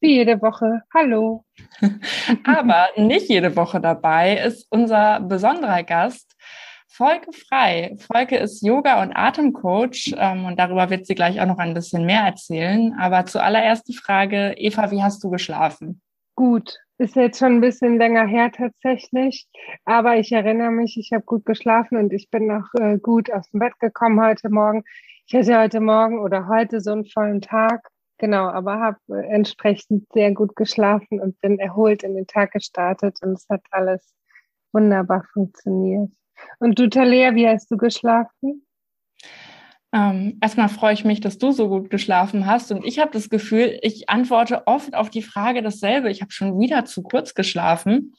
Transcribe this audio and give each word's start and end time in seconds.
wie 0.00 0.16
jede 0.16 0.40
Woche. 0.40 0.82
Hallo. 0.94 1.44
Aber 2.44 2.88
nicht 2.96 3.28
jede 3.28 3.54
Woche 3.56 3.80
dabei 3.80 4.38
ist 4.38 4.66
unser 4.70 5.20
besonderer 5.20 5.82
Gast, 5.82 6.36
Volke 6.98 7.32
Frei. 7.32 7.96
Volke 7.98 8.36
ist 8.38 8.60
Yoga- 8.60 9.00
und 9.02 9.12
Atemcoach 9.12 10.14
ähm, 10.16 10.46
und 10.46 10.58
darüber 10.58 10.90
wird 10.90 11.06
sie 11.06 11.14
gleich 11.14 11.40
auch 11.40 11.46
noch 11.46 11.58
ein 11.58 11.74
bisschen 11.74 12.06
mehr 12.06 12.22
erzählen. 12.22 12.92
Aber 12.98 13.24
zuallererst 13.24 13.86
die 13.86 13.96
Frage, 13.96 14.54
Eva, 14.56 14.90
wie 14.90 15.02
hast 15.02 15.22
du 15.22 15.30
geschlafen? 15.30 16.00
Gut, 16.34 16.76
ist 16.98 17.14
jetzt 17.14 17.38
schon 17.38 17.56
ein 17.56 17.60
bisschen 17.60 17.98
länger 17.98 18.26
her 18.26 18.50
tatsächlich, 18.50 19.46
aber 19.84 20.16
ich 20.16 20.32
erinnere 20.32 20.72
mich, 20.72 20.96
ich 20.98 21.12
habe 21.12 21.24
gut 21.24 21.44
geschlafen 21.44 21.98
und 21.98 22.12
ich 22.12 22.30
bin 22.30 22.46
noch 22.46 22.66
äh, 22.74 22.98
gut 22.98 23.32
aus 23.32 23.48
dem 23.50 23.60
Bett 23.60 23.78
gekommen 23.78 24.20
heute 24.20 24.48
Morgen. 24.48 24.82
Ich 25.26 25.34
hatte 25.34 25.58
heute 25.58 25.80
Morgen 25.80 26.18
oder 26.18 26.48
heute 26.48 26.80
so 26.80 26.90
einen 26.90 27.06
vollen 27.06 27.40
Tag, 27.40 27.88
genau, 28.18 28.48
aber 28.48 28.80
habe 28.80 28.98
äh, 29.08 29.26
entsprechend 29.28 30.06
sehr 30.12 30.32
gut 30.32 30.56
geschlafen 30.56 31.20
und 31.20 31.40
bin 31.40 31.58
erholt 31.58 32.02
in 32.02 32.14
den 32.14 32.26
Tag 32.26 32.52
gestartet 32.52 33.18
und 33.22 33.32
es 33.32 33.48
hat 33.48 33.62
alles 33.70 34.14
wunderbar 34.72 35.24
funktioniert. 35.32 36.10
Und 36.58 36.78
du, 36.78 36.88
Talea, 36.88 37.34
wie 37.34 37.48
hast 37.48 37.70
du 37.70 37.76
geschlafen? 37.76 38.66
Ähm, 39.90 40.36
erstmal 40.42 40.68
freue 40.68 40.92
ich 40.92 41.06
mich, 41.06 41.20
dass 41.20 41.38
du 41.38 41.50
so 41.50 41.68
gut 41.68 41.88
geschlafen 41.88 42.44
hast. 42.44 42.70
Und 42.70 42.84
ich 42.84 42.98
habe 42.98 43.10
das 43.10 43.30
Gefühl, 43.30 43.78
ich 43.80 44.10
antworte 44.10 44.66
oft 44.66 44.94
auf 44.94 45.08
die 45.08 45.22
Frage 45.22 45.62
dasselbe. 45.62 46.10
Ich 46.10 46.20
habe 46.20 46.30
schon 46.30 46.60
wieder 46.60 46.84
zu 46.84 47.02
kurz 47.02 47.32
geschlafen. 47.32 48.14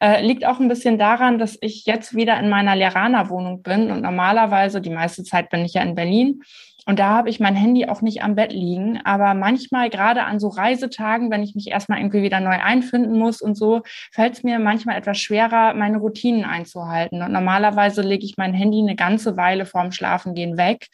Äh, 0.00 0.26
liegt 0.26 0.44
auch 0.44 0.58
ein 0.58 0.66
bisschen 0.66 0.98
daran, 0.98 1.38
dass 1.38 1.56
ich 1.60 1.86
jetzt 1.86 2.16
wieder 2.16 2.40
in 2.40 2.48
meiner 2.48 2.74
Lehrerwohnung 2.74 3.62
bin. 3.62 3.92
Und 3.92 4.02
normalerweise, 4.02 4.80
die 4.80 4.90
meiste 4.90 5.22
Zeit 5.22 5.48
bin 5.50 5.64
ich 5.64 5.74
ja 5.74 5.82
in 5.82 5.94
Berlin. 5.94 6.42
Und 6.86 6.98
da 6.98 7.10
habe 7.10 7.30
ich 7.30 7.38
mein 7.38 7.54
Handy 7.54 7.86
auch 7.86 8.02
nicht 8.02 8.22
am 8.22 8.34
Bett 8.34 8.52
liegen. 8.52 9.00
Aber 9.04 9.34
manchmal, 9.34 9.88
gerade 9.88 10.24
an 10.24 10.40
so 10.40 10.48
Reisetagen, 10.48 11.30
wenn 11.30 11.42
ich 11.42 11.54
mich 11.54 11.68
erstmal 11.68 11.98
irgendwie 11.98 12.22
wieder 12.22 12.40
neu 12.40 12.58
einfinden 12.60 13.18
muss 13.18 13.40
und 13.40 13.56
so, 13.56 13.82
fällt 14.10 14.34
es 14.34 14.42
mir 14.42 14.58
manchmal 14.58 14.96
etwas 14.96 15.18
schwerer, 15.18 15.74
meine 15.74 15.98
Routinen 15.98 16.44
einzuhalten. 16.44 17.22
Und 17.22 17.32
normalerweise 17.32 18.02
lege 18.02 18.24
ich 18.24 18.36
mein 18.36 18.54
Handy 18.54 18.80
eine 18.80 18.96
ganze 18.96 19.36
Weile 19.36 19.64
vorm 19.64 19.92
Schlafengehen 19.92 20.56
weg. 20.56 20.88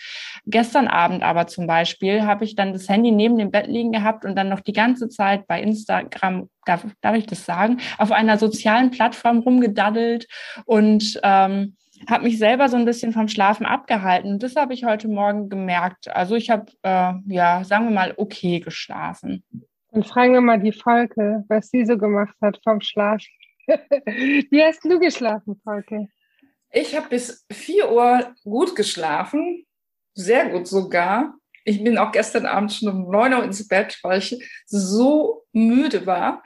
Gestern 0.46 0.88
Abend 0.88 1.22
aber 1.22 1.46
zum 1.46 1.66
Beispiel 1.66 2.22
habe 2.22 2.44
ich 2.44 2.54
dann 2.54 2.72
das 2.72 2.88
Handy 2.88 3.10
neben 3.10 3.38
dem 3.38 3.50
Bett 3.50 3.66
liegen 3.66 3.92
gehabt 3.92 4.24
und 4.24 4.36
dann 4.36 4.48
noch 4.48 4.60
die 4.60 4.72
ganze 4.72 5.08
Zeit 5.08 5.46
bei 5.46 5.62
Instagram, 5.62 6.48
darf, 6.66 6.84
darf 7.00 7.16
ich 7.16 7.26
das 7.26 7.44
sagen, 7.44 7.78
auf 7.96 8.12
einer 8.12 8.36
sozialen 8.36 8.90
Plattform 8.90 9.38
rumgedaddelt 9.38 10.26
und 10.66 11.18
ähm, 11.22 11.76
habe 12.08 12.24
mich 12.24 12.38
selber 12.38 12.68
so 12.68 12.76
ein 12.76 12.84
bisschen 12.84 13.12
vom 13.12 13.28
Schlafen 13.28 13.66
abgehalten. 13.66 14.32
Und 14.32 14.42
das 14.42 14.56
habe 14.56 14.74
ich 14.74 14.84
heute 14.84 15.08
Morgen 15.08 15.48
gemerkt. 15.48 16.08
Also 16.08 16.34
ich 16.34 16.50
habe, 16.50 16.70
äh, 16.82 17.14
ja, 17.26 17.64
sagen 17.64 17.86
wir 17.86 17.94
mal, 17.94 18.14
okay 18.16 18.60
geschlafen. 18.60 19.44
Dann 19.90 20.04
fragen 20.04 20.34
wir 20.34 20.40
mal 20.40 20.60
die 20.60 20.72
Volke, 20.72 21.44
was 21.48 21.70
sie 21.70 21.84
so 21.84 21.96
gemacht 21.96 22.34
hat 22.40 22.60
vom 22.62 22.80
Schlaf. 22.80 23.22
Wie 23.66 24.62
hast 24.62 24.84
du 24.84 24.98
geschlafen, 24.98 25.60
Volke? 25.64 26.08
Ich 26.70 26.94
habe 26.96 27.08
bis 27.08 27.46
4 27.50 27.90
Uhr 27.90 28.34
gut 28.44 28.76
geschlafen, 28.76 29.64
sehr 30.14 30.50
gut 30.50 30.66
sogar. 30.66 31.34
Ich 31.64 31.82
bin 31.82 31.98
auch 31.98 32.12
gestern 32.12 32.46
Abend 32.46 32.72
schon 32.72 32.88
um 32.88 33.10
9 33.10 33.34
Uhr 33.34 33.44
ins 33.44 33.66
Bett, 33.66 33.98
weil 34.02 34.18
ich 34.18 34.62
so 34.66 35.44
müde 35.52 36.06
war. 36.06 36.42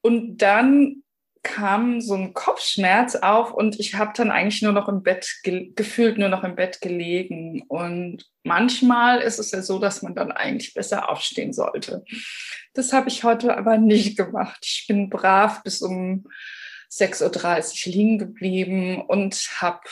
Und 0.00 0.38
dann 0.38 1.03
kam 1.44 2.00
so 2.00 2.14
ein 2.14 2.34
Kopfschmerz 2.34 3.14
auf 3.14 3.52
und 3.52 3.78
ich 3.78 3.94
habe 3.94 4.12
dann 4.16 4.32
eigentlich 4.32 4.62
nur 4.62 4.72
noch 4.72 4.88
im 4.88 5.04
Bett 5.04 5.40
gefühlt 5.44 6.18
nur 6.18 6.28
noch 6.28 6.42
im 6.42 6.56
Bett 6.56 6.80
gelegen 6.80 7.62
und 7.68 8.24
manchmal 8.42 9.20
ist 9.20 9.38
es 9.38 9.52
ja 9.52 9.62
so, 9.62 9.78
dass 9.78 10.02
man 10.02 10.16
dann 10.16 10.32
eigentlich 10.32 10.74
besser 10.74 11.08
aufstehen 11.08 11.52
sollte. 11.52 12.04
Das 12.72 12.92
habe 12.92 13.08
ich 13.08 13.22
heute 13.22 13.56
aber 13.56 13.78
nicht 13.78 14.16
gemacht. 14.16 14.58
Ich 14.62 14.86
bin 14.88 15.10
brav 15.10 15.62
bis 15.62 15.82
um 15.82 16.26
6:30 16.90 17.86
Uhr 17.86 17.92
liegen 17.92 18.18
geblieben 18.18 19.02
und 19.02 19.34
habe 19.60 19.82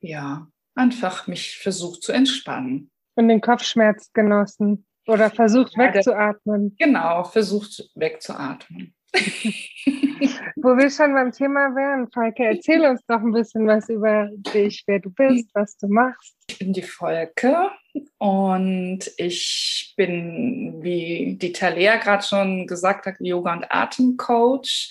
ja 0.00 0.48
einfach 0.74 1.26
mich 1.26 1.58
versucht 1.58 2.02
zu 2.02 2.12
entspannen 2.12 2.90
und 3.14 3.28
den 3.28 3.40
Kopfschmerz 3.40 4.12
genossen 4.12 4.84
oder 5.06 5.30
versucht 5.30 5.78
wegzuatmen. 5.78 6.74
Genau, 6.78 7.22
versucht 7.24 7.88
wegzuatmen. 7.94 8.95
Wo 10.56 10.76
wir 10.76 10.90
schon 10.90 11.12
beim 11.14 11.32
Thema 11.32 11.74
wären, 11.74 12.10
Falke, 12.10 12.44
erzähl 12.44 12.84
uns 12.84 13.04
doch 13.06 13.20
ein 13.20 13.32
bisschen 13.32 13.66
was 13.66 13.88
über 13.88 14.28
dich, 14.32 14.82
wer 14.86 14.98
du 14.98 15.10
bist, 15.10 15.50
was 15.54 15.76
du 15.76 15.88
machst. 15.88 16.36
Ich 16.48 16.58
bin 16.58 16.72
die 16.72 16.82
Volke 16.82 17.70
und 18.18 19.00
ich 19.16 19.94
bin, 19.96 20.78
wie 20.80 21.36
die 21.40 21.52
Talea 21.52 21.96
gerade 21.96 22.22
schon 22.24 22.66
gesagt 22.66 23.06
hat, 23.06 23.16
Yoga- 23.20 23.54
und 23.54 23.70
Atemcoach. 23.70 24.90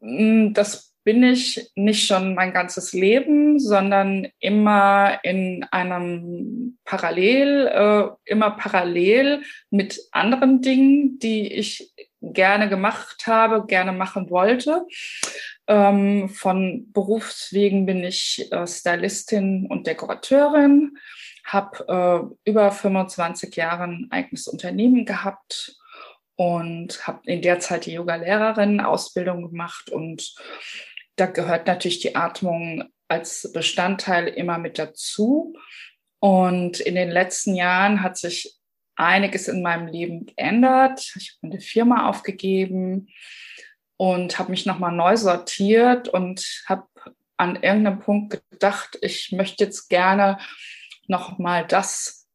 Das 0.00 0.94
bin 1.06 1.22
ich 1.22 1.70
nicht 1.76 2.04
schon 2.04 2.34
mein 2.34 2.52
ganzes 2.52 2.92
Leben, 2.92 3.60
sondern 3.60 4.26
immer 4.40 5.20
in 5.22 5.64
einem 5.70 6.78
Parallel, 6.84 7.68
äh, 7.68 8.30
immer 8.30 8.50
parallel 8.50 9.42
mit 9.70 10.00
anderen 10.10 10.62
Dingen, 10.62 11.20
die 11.20 11.46
ich 11.52 11.92
gerne 12.32 12.68
gemacht 12.68 13.26
habe, 13.26 13.66
gerne 13.66 13.92
machen 13.92 14.30
wollte. 14.30 14.86
Ähm, 15.66 16.28
von 16.28 16.92
Berufswegen 16.92 17.86
bin 17.86 18.04
ich 18.04 18.48
äh, 18.52 18.66
Stylistin 18.66 19.66
und 19.68 19.86
Dekorateurin, 19.86 20.96
habe 21.44 22.32
äh, 22.44 22.50
über 22.50 22.70
25 22.70 23.54
Jahre 23.56 23.84
ein 23.84 24.08
eigenes 24.10 24.46
Unternehmen 24.46 25.04
gehabt 25.04 25.76
und 26.36 27.06
habe 27.06 27.20
in 27.24 27.42
der 27.42 27.60
Zeit 27.60 27.86
die 27.86 27.92
Yoga-Lehrerin-Ausbildung 27.92 29.50
gemacht 29.50 29.90
und 29.90 30.34
da 31.16 31.26
gehört 31.26 31.66
natürlich 31.66 32.00
die 32.00 32.14
Atmung 32.14 32.84
als 33.08 33.50
Bestandteil 33.52 34.28
immer 34.28 34.58
mit 34.58 34.78
dazu. 34.78 35.54
Und 36.18 36.80
in 36.80 36.94
den 36.94 37.10
letzten 37.10 37.54
Jahren 37.54 38.02
hat 38.02 38.16
sich 38.18 38.56
einiges 38.96 39.48
in 39.48 39.62
meinem 39.62 39.86
Leben 39.86 40.26
geändert. 40.26 41.14
Ich 41.16 41.38
habe 41.42 41.52
eine 41.52 41.60
Firma 41.60 42.08
aufgegeben 42.08 43.08
und 43.96 44.38
habe 44.38 44.50
mich 44.50 44.66
nochmal 44.66 44.92
neu 44.92 45.16
sortiert 45.16 46.08
und 46.08 46.64
habe 46.66 46.86
an 47.36 47.56
irgendeinem 47.56 48.00
Punkt 48.00 48.42
gedacht, 48.50 48.98
ich 49.02 49.32
möchte 49.32 49.64
jetzt 49.64 49.88
gerne 49.88 50.38
nochmal 51.06 51.66
das 51.66 52.26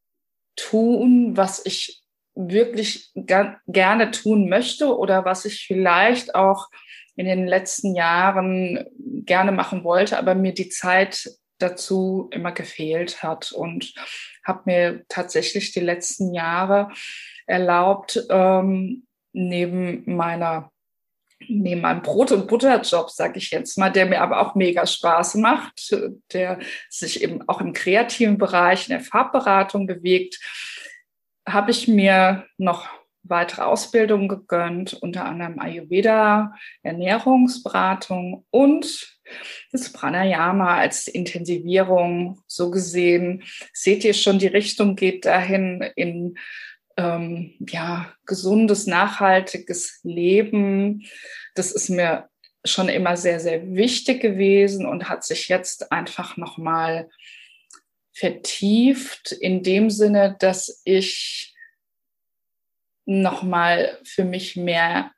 tun, 0.55 1.35
was 1.35 1.65
ich 1.65 2.01
wirklich 2.35 3.11
gerne 3.13 4.11
tun 4.11 4.47
möchte 4.47 4.97
oder 4.97 5.25
was 5.25 5.45
ich 5.45 5.65
vielleicht 5.65 6.35
auch 6.35 6.69
in 7.15 7.25
den 7.25 7.45
letzten 7.45 7.95
Jahren 7.95 8.85
gerne 9.25 9.51
machen 9.51 9.83
wollte, 9.83 10.17
aber 10.17 10.33
mir 10.33 10.53
die 10.53 10.69
Zeit 10.69 11.29
dazu 11.61 12.29
immer 12.31 12.51
gefehlt 12.51 13.23
hat 13.23 13.51
und 13.51 13.93
habe 14.45 14.61
mir 14.65 15.05
tatsächlich 15.07 15.71
die 15.71 15.79
letzten 15.79 16.33
Jahre 16.33 16.89
erlaubt, 17.45 18.25
ähm, 18.29 19.05
neben 19.33 20.03
meiner 20.05 20.71
neben 21.47 21.81
meinem 21.81 22.03
Brot- 22.03 22.31
und 22.31 22.47
Butterjob, 22.47 23.09
sage 23.09 23.39
ich 23.39 23.49
jetzt 23.49 23.77
mal, 23.77 23.89
der 23.89 24.05
mir 24.05 24.21
aber 24.21 24.41
auch 24.41 24.53
mega 24.53 24.85
Spaß 24.85 25.35
macht, 25.35 25.95
der 26.33 26.59
sich 26.89 27.23
eben 27.23 27.47
auch 27.49 27.61
im 27.61 27.73
kreativen 27.73 28.37
Bereich, 28.37 28.87
in 28.87 28.95
der 28.95 29.03
Farbberatung 29.03 29.87
bewegt, 29.87 30.39
habe 31.47 31.71
ich 31.71 31.87
mir 31.87 32.45
noch 32.57 32.87
weitere 33.23 33.63
Ausbildungen 33.63 34.27
gegönnt, 34.27 34.93
unter 34.93 35.25
anderem 35.25 35.59
Ayurveda, 35.59 36.53
Ernährungsberatung 36.83 38.45
und 38.49 39.19
das 39.71 39.91
Pranayama 39.91 40.77
als 40.77 41.07
Intensivierung. 41.07 42.41
So 42.47 42.71
gesehen 42.71 43.43
seht 43.73 44.03
ihr 44.03 44.13
schon, 44.13 44.39
die 44.39 44.47
Richtung 44.47 44.95
geht 44.95 45.25
dahin 45.25 45.81
in 45.95 46.37
ähm, 46.97 47.53
ja, 47.69 48.13
gesundes, 48.25 48.87
nachhaltiges 48.87 49.99
Leben. 50.03 51.05
Das 51.55 51.71
ist 51.71 51.89
mir 51.89 52.29
schon 52.63 52.89
immer 52.89 53.17
sehr, 53.17 53.39
sehr 53.39 53.73
wichtig 53.73 54.21
gewesen 54.21 54.85
und 54.85 55.09
hat 55.09 55.23
sich 55.23 55.47
jetzt 55.47 55.91
einfach 55.91 56.37
nochmal 56.37 57.09
vertieft 58.13 59.31
in 59.31 59.63
dem 59.63 59.89
Sinne, 59.89 60.35
dass 60.39 60.81
ich 60.85 61.55
nochmal 63.05 63.99
für 64.03 64.25
mich 64.25 64.55
mehr 64.55 65.11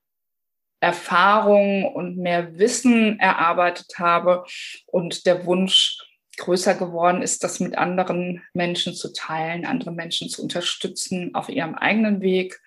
Erfahrung 0.84 1.86
und 1.86 2.18
mehr 2.18 2.60
Wissen 2.60 3.18
erarbeitet 3.18 4.00
habe 4.00 4.44
und 4.86 5.26
der 5.26 5.46
Wunsch 5.46 5.98
größer 6.38 6.76
geworden 6.76 7.22
ist, 7.22 7.44
das 7.46 7.62
mit 7.62 7.78
anderen 7.78 8.42
Menschen 8.54 8.94
zu 8.94 9.14
teilen, 9.14 9.66
andere 9.66 9.92
Menschen 9.92 10.28
zu 10.28 10.42
unterstützen 10.42 11.34
auf 11.36 11.48
ihrem 11.48 11.76
eigenen 11.76 12.20
Weg. 12.20 12.60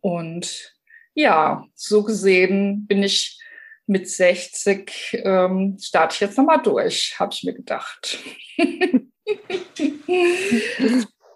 Und 0.00 0.74
ja, 1.12 1.66
so 1.74 2.04
gesehen 2.04 2.86
bin 2.86 3.02
ich 3.02 3.38
mit 3.86 4.08
60, 4.08 5.20
ähm, 5.24 5.76
starte 5.78 6.14
ich 6.14 6.20
jetzt 6.20 6.38
nochmal 6.38 6.62
durch, 6.62 7.16
habe 7.18 7.34
ich 7.34 7.42
mir 7.42 7.52
gedacht. 7.52 8.18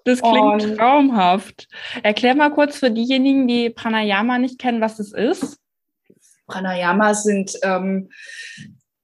Das 0.05 0.23
klingt 0.23 0.63
Und 0.63 0.77
traumhaft. 0.77 1.69
Erklär 2.03 2.37
mal 2.37 2.51
kurz 2.51 2.79
für 2.79 2.93
diejenigen, 2.93 3.49
die 3.49 3.71
Pranayama 3.71 4.39
nicht 4.39 4.59
kennen, 4.59 4.81
was 4.81 5.01
es 5.01 5.13
ist. 5.13 5.59
Pranayama 6.47 7.15
sind 7.15 7.59
ähm, 7.63 8.11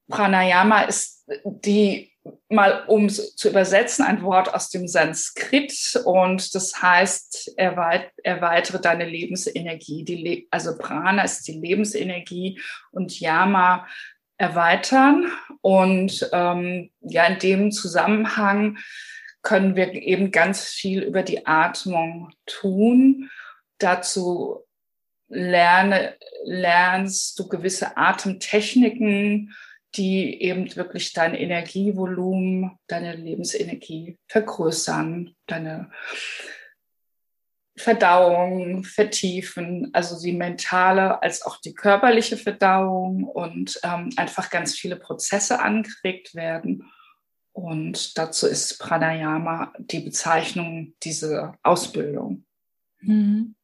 Pranayama 0.08 0.82
ist 0.82 1.24
die 1.44 2.12
mal 2.48 2.84
um 2.86 3.08
zu 3.08 3.48
übersetzen 3.48 4.04
ein 4.04 4.22
Wort 4.22 4.54
aus 4.54 4.68
dem 4.68 4.86
Sanskrit 4.86 6.00
und 6.04 6.54
das 6.54 6.80
heißt 6.80 7.54
erweit 7.56 8.12
erweitere 8.22 8.80
deine 8.80 9.06
Lebensenergie. 9.06 10.04
Le 10.04 10.42
also 10.50 10.76
Prana 10.78 11.24
ist 11.24 11.48
die 11.48 11.58
Lebensenergie 11.58 12.60
und 12.92 13.18
Yama 13.18 13.86
erweitern 14.36 15.32
und 15.62 16.28
ähm, 16.32 16.90
ja 17.00 17.24
in 17.26 17.38
dem 17.38 17.72
Zusammenhang 17.72 18.78
können 19.42 19.74
wir 19.74 19.92
eben 19.92 20.30
ganz 20.30 20.64
viel 20.64 21.02
über 21.02 21.22
die 21.22 21.46
Atmung 21.46 22.32
tun. 22.46 23.30
Dazu 23.78 24.64
lerne, 25.32 26.14
lernst 26.44 27.38
du 27.38 27.48
gewisse 27.48 27.96
Atemtechniken, 27.96 29.54
die 29.94 30.42
eben 30.42 30.74
wirklich 30.76 31.12
dein 31.12 31.34
Energievolumen, 31.34 32.78
deine 32.86 33.14
Lebensenergie 33.14 34.18
vergrößern, 34.28 35.34
deine 35.46 35.90
Verdauung 37.76 38.84
vertiefen, 38.84 39.90
also 39.94 40.20
die 40.20 40.32
mentale 40.32 41.22
als 41.22 41.42
auch 41.42 41.58
die 41.58 41.74
körperliche 41.74 42.36
Verdauung 42.36 43.24
und 43.24 43.80
ähm, 43.82 44.10
einfach 44.16 44.50
ganz 44.50 44.74
viele 44.74 44.96
Prozesse 44.96 45.60
angeregt 45.60 46.34
werden. 46.34 46.84
Und 47.52 48.16
dazu 48.18 48.46
ist 48.46 48.78
Pranayama 48.78 49.72
die 49.78 50.00
Bezeichnung 50.00 50.94
dieser 51.02 51.58
Ausbildung. 51.62 52.44
Mhm. 53.00 53.54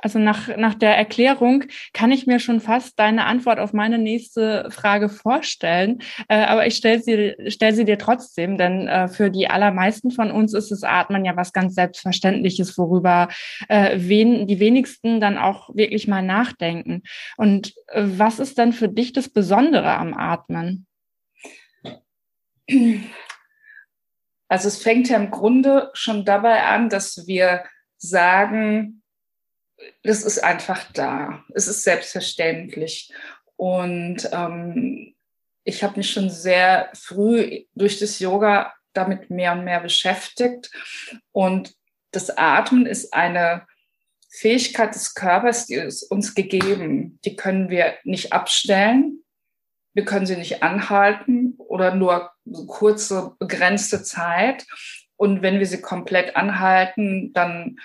Also 0.00 0.18
nach, 0.18 0.56
nach 0.56 0.74
der 0.74 0.96
Erklärung 0.96 1.64
kann 1.92 2.10
ich 2.10 2.26
mir 2.26 2.40
schon 2.40 2.60
fast 2.60 2.98
deine 2.98 3.24
Antwort 3.24 3.60
auf 3.60 3.72
meine 3.72 3.98
nächste 3.98 4.68
Frage 4.70 5.08
vorstellen. 5.08 6.02
Äh, 6.28 6.44
aber 6.44 6.66
ich 6.66 6.74
stelle 6.74 7.00
sie, 7.00 7.34
stell 7.48 7.72
sie 7.72 7.84
dir 7.84 7.98
trotzdem, 7.98 8.58
denn 8.58 8.88
äh, 8.88 9.06
für 9.06 9.30
die 9.30 9.48
allermeisten 9.48 10.10
von 10.10 10.32
uns 10.32 10.54
ist 10.54 10.72
das 10.72 10.82
Atmen 10.82 11.24
ja 11.24 11.36
was 11.36 11.52
ganz 11.52 11.74
Selbstverständliches, 11.74 12.76
worüber 12.78 13.28
äh, 13.68 13.96
wen, 13.96 14.48
die 14.48 14.58
wenigsten 14.58 15.20
dann 15.20 15.38
auch 15.38 15.68
wirklich 15.74 16.08
mal 16.08 16.22
nachdenken. 16.22 17.02
Und 17.36 17.74
äh, 17.88 18.02
was 18.04 18.40
ist 18.40 18.58
denn 18.58 18.72
für 18.72 18.88
dich 18.88 19.12
das 19.12 19.28
Besondere 19.28 19.96
am 19.96 20.14
Atmen? 20.14 20.86
Also 24.48 24.68
es 24.68 24.82
fängt 24.82 25.08
ja 25.08 25.16
im 25.16 25.30
Grunde 25.30 25.90
schon 25.92 26.24
dabei 26.24 26.64
an, 26.64 26.88
dass 26.88 27.26
wir 27.26 27.64
sagen, 27.98 29.01
das 30.02 30.22
ist 30.24 30.42
einfach 30.42 30.90
da. 30.92 31.44
Es 31.54 31.68
ist 31.68 31.84
selbstverständlich. 31.84 33.12
Und 33.56 34.28
ähm, 34.32 35.14
ich 35.64 35.82
habe 35.84 35.98
mich 35.98 36.10
schon 36.10 36.30
sehr 36.30 36.90
früh 36.94 37.64
durch 37.74 37.98
das 37.98 38.18
Yoga 38.18 38.72
damit 38.92 39.30
mehr 39.30 39.52
und 39.52 39.64
mehr 39.64 39.80
beschäftigt. 39.80 40.70
Und 41.32 41.74
das 42.10 42.36
Atmen 42.36 42.86
ist 42.86 43.14
eine 43.14 43.66
Fähigkeit 44.28 44.94
des 44.94 45.14
Körpers, 45.14 45.66
die 45.66 45.74
ist 45.74 46.04
uns 46.04 46.34
gegeben. 46.34 47.18
Die 47.24 47.36
können 47.36 47.70
wir 47.70 47.94
nicht 48.04 48.32
abstellen. 48.32 49.22
Wir 49.94 50.04
können 50.04 50.26
sie 50.26 50.36
nicht 50.36 50.62
anhalten 50.62 51.54
oder 51.58 51.94
nur 51.94 52.30
kurze, 52.66 53.36
begrenzte 53.38 54.02
Zeit. 54.02 54.66
Und 55.16 55.42
wenn 55.42 55.58
wir 55.58 55.66
sie 55.66 55.80
komplett 55.80 56.34
anhalten, 56.34 57.32
dann 57.34 57.78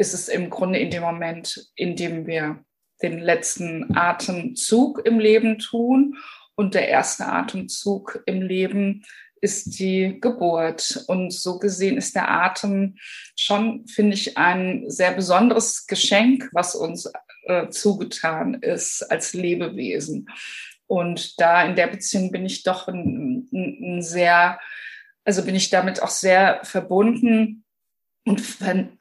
ist 0.00 0.14
es 0.14 0.28
im 0.28 0.48
Grunde 0.48 0.78
in 0.78 0.90
dem 0.90 1.02
Moment, 1.02 1.70
in 1.74 1.94
dem 1.94 2.26
wir 2.26 2.64
den 3.02 3.18
letzten 3.18 3.94
Atemzug 3.94 5.02
im 5.04 5.18
Leben 5.20 5.58
tun. 5.58 6.16
Und 6.54 6.72
der 6.72 6.88
erste 6.88 7.26
Atemzug 7.26 8.22
im 8.24 8.40
Leben 8.40 9.04
ist 9.42 9.78
die 9.78 10.18
Geburt. 10.18 11.04
Und 11.06 11.34
so 11.34 11.58
gesehen 11.58 11.98
ist 11.98 12.14
der 12.14 12.30
Atem 12.30 12.96
schon, 13.36 13.86
finde 13.86 14.14
ich, 14.14 14.38
ein 14.38 14.84
sehr 14.88 15.12
besonderes 15.12 15.86
Geschenk, 15.86 16.48
was 16.54 16.74
uns 16.74 17.12
äh, 17.44 17.68
zugetan 17.68 18.54
ist 18.54 19.02
als 19.02 19.34
Lebewesen. 19.34 20.30
Und 20.86 21.38
da 21.38 21.62
in 21.62 21.76
der 21.76 21.88
Beziehung 21.88 22.32
bin 22.32 22.46
ich 22.46 22.62
doch 22.62 22.88
ein, 22.88 23.48
ein, 23.52 23.96
ein 23.98 24.02
sehr, 24.02 24.58
also 25.24 25.44
bin 25.44 25.54
ich 25.54 25.68
damit 25.68 26.02
auch 26.02 26.08
sehr 26.08 26.60
verbunden, 26.64 27.64
und 28.30 28.40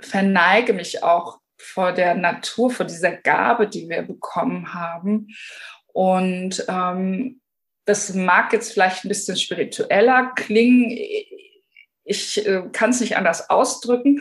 verneige 0.02 0.74
mich 0.74 1.04
auch 1.04 1.40
vor 1.56 1.92
der 1.92 2.16
Natur, 2.16 2.72
vor 2.72 2.88
dieser 2.88 3.12
Gabe, 3.12 3.68
die 3.68 3.88
wir 3.88 4.02
bekommen 4.02 4.74
haben. 4.74 5.28
Und 5.94 6.66
ähm, 6.68 7.40
das 7.86 8.16
mag 8.16 8.54
jetzt 8.54 8.74
vielleicht 8.74 9.06
ein 9.06 9.10
bisschen 9.10 9.38
spiritueller 9.38 10.31
klingen. 10.36 10.98
Ich 12.04 12.44
äh, 12.44 12.64
kann 12.72 12.90
es 12.90 13.02
nicht 13.02 13.18
anders 13.18 13.52
ausdrücken, 13.52 14.20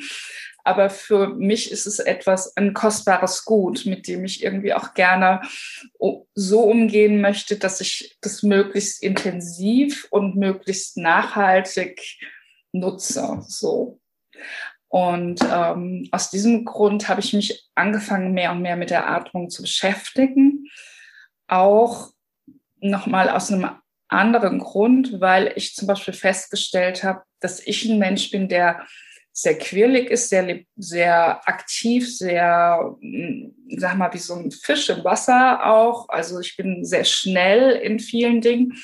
aber 0.63 0.91
für 0.91 1.29
mich 1.29 1.73
ist 1.73 1.87
es 1.87 2.01
etwas, 2.01 2.55
ein 2.55 2.75
kostbares 2.75 3.47
Gut, 3.47 3.87
mit 3.87 4.09
dem 4.09 4.27
ich 4.27 4.43
irgendwie 4.43 4.75
auch 4.75 4.93
gerne 4.93 5.41
so 6.35 6.61
umgehen 6.65 7.23
möchte, 7.23 7.57
dass 7.57 7.81
ich 7.81 8.19
das 8.21 8.43
möglichst 8.43 9.03
intensiv 9.03 10.07
und 10.11 10.37
möglichst 10.37 10.99
nachhaltig 10.99 11.99
nutze. 12.73 13.43
So. 13.49 14.01
Und 14.89 15.41
ähm, 15.53 16.09
aus 16.13 16.31
diesem 16.31 16.65
Grund 16.65 17.09
habe 17.09 17.21
ich 17.21 17.35
mich 17.35 17.69
angefangen, 17.75 18.33
mehr 18.33 18.53
und 18.53 18.63
mehr 18.63 18.77
mit 18.77 18.91
der 18.91 19.09
Atmung 19.09 19.51
zu 19.51 19.63
beschäftigen. 19.63 20.67
Auch 21.47 22.11
nochmal 22.81 23.29
aus 23.29 23.53
einem 23.53 23.71
anderen 24.09 24.59
Grund, 24.59 25.21
weil 25.21 25.53
ich 25.57 25.75
zum 25.75 25.87
Beispiel 25.87 26.15
festgestellt 26.15 27.05
habe, 27.05 27.23
dass 27.41 27.65
ich 27.67 27.85
ein 27.85 27.99
Mensch 27.99 28.31
bin, 28.31 28.49
der 28.49 28.87
sehr 29.33 29.57
quirlig 29.57 30.11
ist, 30.11 30.31
sehr, 30.31 30.61
sehr 30.77 31.49
aktiv, 31.49 32.17
sehr, 32.17 32.97
hm, 33.01 33.55
sag 33.77 33.97
mal, 33.97 34.13
wie 34.13 34.19
so 34.19 34.35
ein 34.35 34.51
Fisch 34.51 34.89
im 34.89 35.05
Wasser 35.05 35.65
auch. 35.67 36.09
Also 36.09 36.41
ich 36.41 36.57
bin 36.57 36.85
sehr 36.85 37.05
schnell 37.05 37.73
in 37.77 38.01
vielen 38.01 38.41
Dingen. 38.41 38.77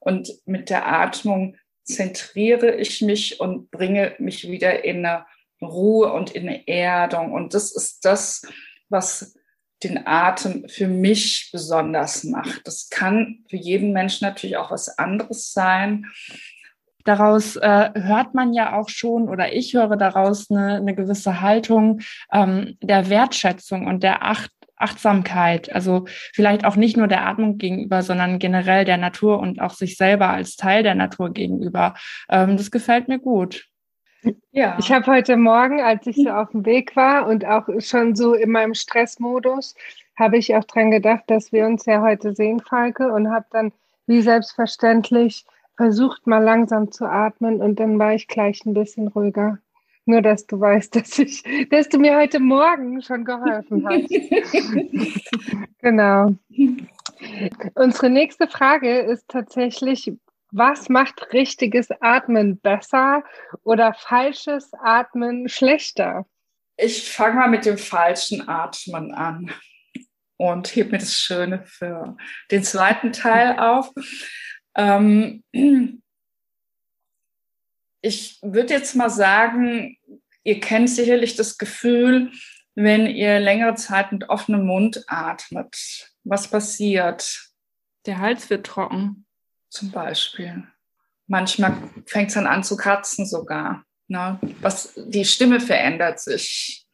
Und 0.00 0.30
mit 0.46 0.70
der 0.70 0.86
Atmung 0.86 1.56
zentriere 1.84 2.76
ich 2.76 3.02
mich 3.02 3.40
und 3.40 3.70
bringe 3.70 4.14
mich 4.18 4.48
wieder 4.48 4.84
in 4.84 5.04
eine 5.04 5.26
Ruhe 5.62 6.12
und 6.12 6.30
in 6.30 6.48
Erdung. 6.48 7.32
Und 7.32 7.54
das 7.54 7.74
ist 7.74 8.04
das, 8.04 8.42
was 8.88 9.34
den 9.82 10.06
Atem 10.06 10.68
für 10.68 10.88
mich 10.88 11.50
besonders 11.52 12.24
macht. 12.24 12.62
Das 12.66 12.88
kann 12.90 13.44
für 13.48 13.56
jeden 13.56 13.92
Menschen 13.92 14.26
natürlich 14.26 14.56
auch 14.56 14.70
was 14.70 14.98
anderes 14.98 15.52
sein. 15.52 16.06
Daraus 17.04 17.56
äh, 17.56 17.90
hört 17.94 18.34
man 18.34 18.52
ja 18.52 18.76
auch 18.76 18.88
schon, 18.88 19.28
oder 19.28 19.52
ich 19.52 19.72
höre 19.72 19.96
daraus 19.96 20.50
eine, 20.50 20.74
eine 20.74 20.94
gewisse 20.94 21.40
Haltung 21.40 22.00
ähm, 22.32 22.76
der 22.82 23.08
Wertschätzung 23.08 23.86
und 23.86 24.02
der 24.02 24.24
Acht, 24.24 24.50
Achtsamkeit. 24.76 25.72
Also 25.72 26.06
vielleicht 26.34 26.64
auch 26.64 26.76
nicht 26.76 26.96
nur 26.96 27.06
der 27.06 27.26
Atmung 27.26 27.56
gegenüber, 27.56 28.02
sondern 28.02 28.38
generell 28.38 28.84
der 28.84 28.98
Natur 28.98 29.38
und 29.38 29.60
auch 29.60 29.72
sich 29.72 29.96
selber 29.96 30.28
als 30.28 30.56
Teil 30.56 30.82
der 30.82 30.94
Natur 30.94 31.32
gegenüber. 31.32 31.94
Ähm, 32.28 32.56
das 32.56 32.70
gefällt 32.70 33.08
mir 33.08 33.18
gut. 33.20 33.68
Ja. 34.52 34.76
Ich 34.80 34.90
habe 34.90 35.06
heute 35.06 35.36
Morgen, 35.36 35.80
als 35.80 36.06
ich 36.06 36.16
so 36.16 36.30
auf 36.30 36.50
dem 36.50 36.66
Weg 36.66 36.96
war 36.96 37.26
und 37.28 37.44
auch 37.44 37.68
schon 37.78 38.16
so 38.16 38.34
in 38.34 38.50
meinem 38.50 38.74
Stressmodus, 38.74 39.74
habe 40.16 40.38
ich 40.38 40.54
auch 40.56 40.64
dran 40.64 40.90
gedacht, 40.90 41.24
dass 41.28 41.52
wir 41.52 41.66
uns 41.66 41.86
ja 41.86 42.02
heute 42.02 42.34
sehen, 42.34 42.60
Falke, 42.60 43.12
und 43.12 43.30
habe 43.30 43.46
dann 43.50 43.72
wie 44.06 44.20
selbstverständlich 44.22 45.44
versucht, 45.76 46.26
mal 46.26 46.42
langsam 46.42 46.90
zu 46.90 47.06
atmen 47.06 47.62
und 47.62 47.78
dann 47.78 47.98
war 47.98 48.14
ich 48.14 48.26
gleich 48.26 48.64
ein 48.66 48.74
bisschen 48.74 49.08
ruhiger. 49.08 49.58
Nur, 50.06 50.22
dass 50.22 50.46
du 50.46 50.58
weißt, 50.58 50.96
dass 50.96 51.18
ich, 51.18 51.44
dass 51.70 51.88
du 51.88 51.98
mir 51.98 52.16
heute 52.16 52.40
Morgen 52.40 53.00
schon 53.02 53.24
geholfen 53.24 53.86
hast. 53.86 54.08
genau. 55.78 56.34
Unsere 57.74 58.10
nächste 58.10 58.48
Frage 58.48 58.98
ist 59.00 59.28
tatsächlich, 59.28 60.12
was 60.50 60.88
macht 60.88 61.32
richtiges 61.32 61.88
Atmen 62.00 62.58
besser 62.58 63.22
oder 63.62 63.94
falsches 63.94 64.70
Atmen 64.82 65.48
schlechter? 65.48 66.26
Ich 66.76 67.10
fange 67.10 67.36
mal 67.36 67.48
mit 67.48 67.64
dem 67.64 67.78
falschen 67.78 68.48
Atmen 68.48 69.12
an. 69.12 69.52
und 70.38 70.74
heb 70.74 70.92
mir 70.92 70.98
das 70.98 71.14
Schöne 71.14 71.64
für 71.66 72.16
den 72.50 72.62
zweiten 72.62 73.12
Teil 73.12 73.58
auf. 73.58 73.92
Ähm, 74.76 75.42
ich 78.00 78.38
würde 78.42 78.74
jetzt 78.74 78.94
mal 78.94 79.10
sagen, 79.10 79.98
ihr 80.44 80.60
kennt 80.60 80.88
sicherlich 80.88 81.34
das 81.36 81.58
Gefühl, 81.58 82.30
wenn 82.74 83.06
ihr 83.08 83.40
längere 83.40 83.74
Zeit 83.74 84.12
mit 84.12 84.28
offenem 84.28 84.64
Mund 84.64 85.02
atmet. 85.08 86.12
Was 86.22 86.48
passiert? 86.48 87.50
Der 88.06 88.18
Hals 88.18 88.48
wird 88.48 88.64
trocken. 88.64 89.26
Zum 89.70 89.90
Beispiel. 89.90 90.64
Manchmal 91.26 91.76
fängt 92.06 92.28
es 92.28 92.34
dann 92.34 92.46
an 92.46 92.64
zu 92.64 92.76
kratzen 92.76 93.26
sogar. 93.26 93.84
Ne? 94.06 94.38
Was, 94.60 94.94
die 94.96 95.24
Stimme 95.24 95.60
verändert 95.60 96.20
sich. 96.20 96.86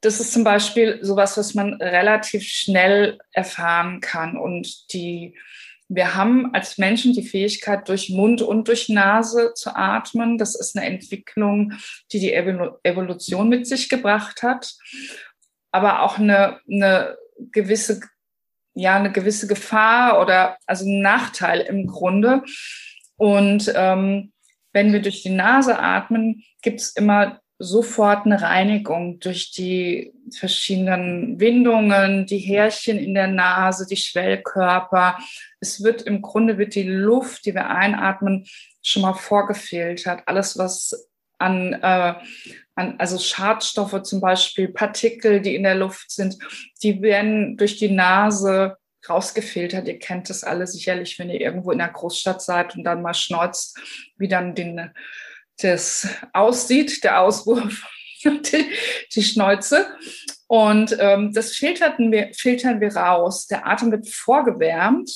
Das 0.00 0.20
ist 0.20 0.32
zum 0.32 0.44
Beispiel 0.44 1.00
sowas, 1.02 1.36
was 1.36 1.54
man 1.54 1.74
relativ 1.74 2.44
schnell 2.44 3.18
erfahren 3.32 4.00
kann. 4.00 4.36
Und 4.36 4.92
die 4.92 5.34
wir 5.88 6.14
haben 6.14 6.54
als 6.54 6.76
Menschen 6.76 7.14
die 7.14 7.26
Fähigkeit, 7.26 7.88
durch 7.88 8.10
Mund 8.10 8.42
und 8.42 8.68
durch 8.68 8.90
Nase 8.90 9.54
zu 9.54 9.74
atmen. 9.74 10.36
Das 10.36 10.54
ist 10.54 10.76
eine 10.76 10.86
Entwicklung, 10.86 11.72
die 12.12 12.20
die 12.20 12.34
Evolution 12.34 13.48
mit 13.48 13.66
sich 13.66 13.88
gebracht 13.88 14.42
hat, 14.42 14.74
aber 15.72 16.02
auch 16.02 16.18
eine, 16.18 16.60
eine 16.70 17.16
gewisse, 17.52 18.00
ja, 18.78 18.96
eine 18.96 19.12
gewisse 19.12 19.46
Gefahr 19.46 20.20
oder 20.20 20.56
also 20.66 20.84
ein 20.84 21.00
Nachteil 21.00 21.60
im 21.60 21.86
Grunde. 21.86 22.42
Und 23.16 23.72
ähm, 23.74 24.32
wenn 24.72 24.92
wir 24.92 25.02
durch 25.02 25.22
die 25.22 25.30
Nase 25.30 25.78
atmen, 25.78 26.44
gibt 26.62 26.80
es 26.80 26.90
immer 26.90 27.40
sofort 27.58 28.24
eine 28.24 28.40
Reinigung 28.40 29.18
durch 29.18 29.50
die 29.50 30.12
verschiedenen 30.32 31.40
Windungen, 31.40 32.26
die 32.26 32.38
Härchen 32.38 32.98
in 32.98 33.14
der 33.14 33.26
Nase, 33.26 33.84
die 33.84 33.96
Schwellkörper. 33.96 35.18
Es 35.58 35.82
wird 35.82 36.02
im 36.02 36.22
Grunde 36.22 36.56
wird 36.56 36.76
die 36.76 36.84
Luft, 36.84 37.46
die 37.46 37.54
wir 37.54 37.68
einatmen, 37.68 38.46
schon 38.80 39.02
mal 39.02 39.14
vorgefiltert. 39.14 40.22
Alles, 40.26 40.56
was 40.56 41.07
an, 41.38 41.72
äh, 41.72 42.14
an 42.74 42.94
also 42.98 43.18
Schadstoffe 43.18 44.02
zum 44.02 44.20
Beispiel, 44.20 44.68
Partikel, 44.68 45.40
die 45.40 45.54
in 45.54 45.62
der 45.62 45.74
Luft 45.74 46.10
sind, 46.10 46.38
die 46.82 47.00
werden 47.02 47.56
durch 47.56 47.78
die 47.78 47.90
Nase 47.90 48.76
rausgefiltert. 49.08 49.88
Ihr 49.88 49.98
kennt 49.98 50.28
das 50.28 50.44
alle 50.44 50.66
sicherlich, 50.66 51.18
wenn 51.18 51.30
ihr 51.30 51.40
irgendwo 51.40 51.70
in 51.70 51.78
der 51.78 51.88
Großstadt 51.88 52.42
seid 52.42 52.76
und 52.76 52.84
dann 52.84 53.02
mal 53.02 53.14
schneuzt, 53.14 53.78
wie 54.16 54.28
dann 54.28 54.54
den 54.54 54.90
das 55.60 56.08
aussieht, 56.32 57.02
der 57.04 57.20
Auswurf, 57.20 57.84
die, 58.24 58.70
die 59.14 59.22
Schneuze. 59.22 59.86
Und 60.46 60.96
ähm, 60.98 61.32
das 61.32 61.54
filterten 61.54 62.10
wir, 62.10 62.30
filtern 62.34 62.80
wir 62.80 62.96
raus. 62.96 63.46
Der 63.46 63.66
Atem 63.66 63.90
wird 63.90 64.08
vorgewärmt, 64.08 65.10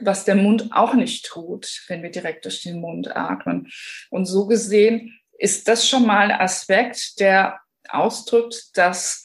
was 0.00 0.24
der 0.24 0.36
Mund 0.36 0.70
auch 0.72 0.94
nicht 0.94 1.26
tut, 1.26 1.82
wenn 1.88 2.02
wir 2.02 2.10
direkt 2.10 2.44
durch 2.44 2.62
den 2.62 2.80
Mund 2.80 3.16
atmen. 3.16 3.70
Und 4.10 4.26
so 4.26 4.46
gesehen 4.46 5.18
ist 5.38 5.68
das 5.68 5.88
schon 5.88 6.06
mal 6.06 6.30
ein 6.30 6.40
Aspekt, 6.40 7.20
der 7.20 7.60
ausdrückt, 7.88 8.76
dass 8.76 9.24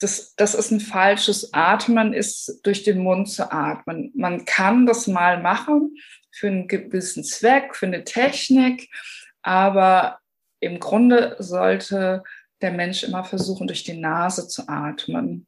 das, 0.00 0.34
das 0.36 0.54
ist 0.54 0.70
ein 0.70 0.80
falsches 0.80 1.54
Atmen, 1.54 2.12
ist 2.12 2.60
durch 2.64 2.82
den 2.82 2.98
Mund 2.98 3.28
zu 3.30 3.50
atmen. 3.50 4.12
Man 4.14 4.44
kann 4.44 4.86
das 4.86 5.06
mal 5.06 5.40
machen 5.40 5.96
für 6.30 6.48
einen 6.48 6.68
gewissen 6.68 7.24
Zweck, 7.24 7.74
für 7.74 7.86
eine 7.86 8.04
Technik, 8.04 8.90
aber 9.42 10.18
im 10.60 10.80
Grunde 10.80 11.36
sollte 11.38 12.22
der 12.60 12.72
Mensch 12.72 13.04
immer 13.04 13.24
versuchen, 13.24 13.66
durch 13.66 13.84
die 13.84 13.98
Nase 13.98 14.48
zu 14.48 14.68
atmen. 14.68 15.46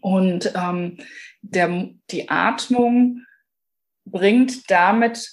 Und 0.00 0.52
ähm, 0.56 0.98
der, 1.42 1.90
die 2.10 2.28
Atmung 2.28 3.24
bringt 4.04 4.70
damit, 4.70 5.30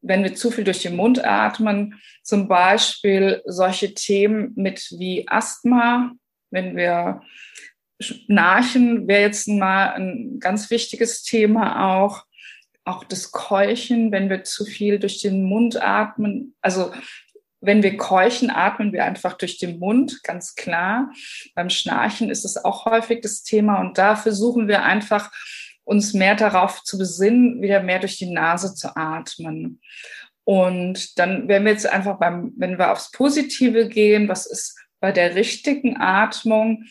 wenn 0.00 0.22
wir 0.22 0.34
zu 0.34 0.50
viel 0.50 0.64
durch 0.64 0.82
den 0.82 0.96
Mund 0.96 1.24
atmen, 1.24 2.00
zum 2.22 2.48
Beispiel 2.48 3.42
solche 3.46 3.94
Themen 3.94 4.52
mit 4.54 4.90
wie 4.98 5.26
Asthma, 5.28 6.12
wenn 6.50 6.76
wir 6.76 7.20
Schnarchen 8.00 9.08
wäre 9.08 9.22
jetzt 9.22 9.48
mal 9.48 9.94
ein 9.94 10.38
ganz 10.38 10.70
wichtiges 10.70 11.24
Thema 11.24 11.96
auch 11.96 12.28
auch 12.88 13.04
das 13.04 13.32
Keuchen, 13.32 14.10
wenn 14.12 14.30
wir 14.30 14.44
zu 14.44 14.64
viel 14.64 14.98
durch 14.98 15.20
den 15.20 15.44
Mund 15.44 15.80
atmen. 15.80 16.54
Also 16.62 16.90
wenn 17.60 17.82
wir 17.82 17.96
keuchen, 17.96 18.50
atmen 18.50 18.92
wir 18.92 19.04
einfach 19.04 19.34
durch 19.34 19.58
den 19.58 19.78
Mund, 19.78 20.22
ganz 20.22 20.54
klar. 20.54 21.12
Beim 21.54 21.70
Schnarchen 21.70 22.30
ist 22.30 22.44
es 22.44 22.56
auch 22.64 22.86
häufig 22.86 23.20
das 23.20 23.42
Thema 23.42 23.80
und 23.80 23.98
da 23.98 24.16
versuchen 24.16 24.68
wir 24.68 24.84
einfach 24.84 25.30
uns 25.88 26.12
mehr 26.12 26.34
darauf 26.34 26.84
zu 26.84 26.98
besinnen, 26.98 27.62
wieder 27.62 27.82
mehr 27.82 27.98
durch 27.98 28.18
die 28.18 28.30
Nase 28.30 28.74
zu 28.74 28.94
atmen. 28.94 29.80
Und 30.44 31.18
dann 31.18 31.48
werden 31.48 31.64
wir 31.64 31.72
jetzt 31.72 31.88
einfach 31.88 32.18
beim, 32.18 32.52
wenn 32.56 32.78
wir 32.78 32.92
aufs 32.92 33.10
Positive 33.10 33.88
gehen, 33.88 34.28
was 34.28 34.44
ist 34.44 34.78
bei 35.00 35.12
der 35.12 35.34
richtigen 35.34 35.96
Atmung, 35.98 36.84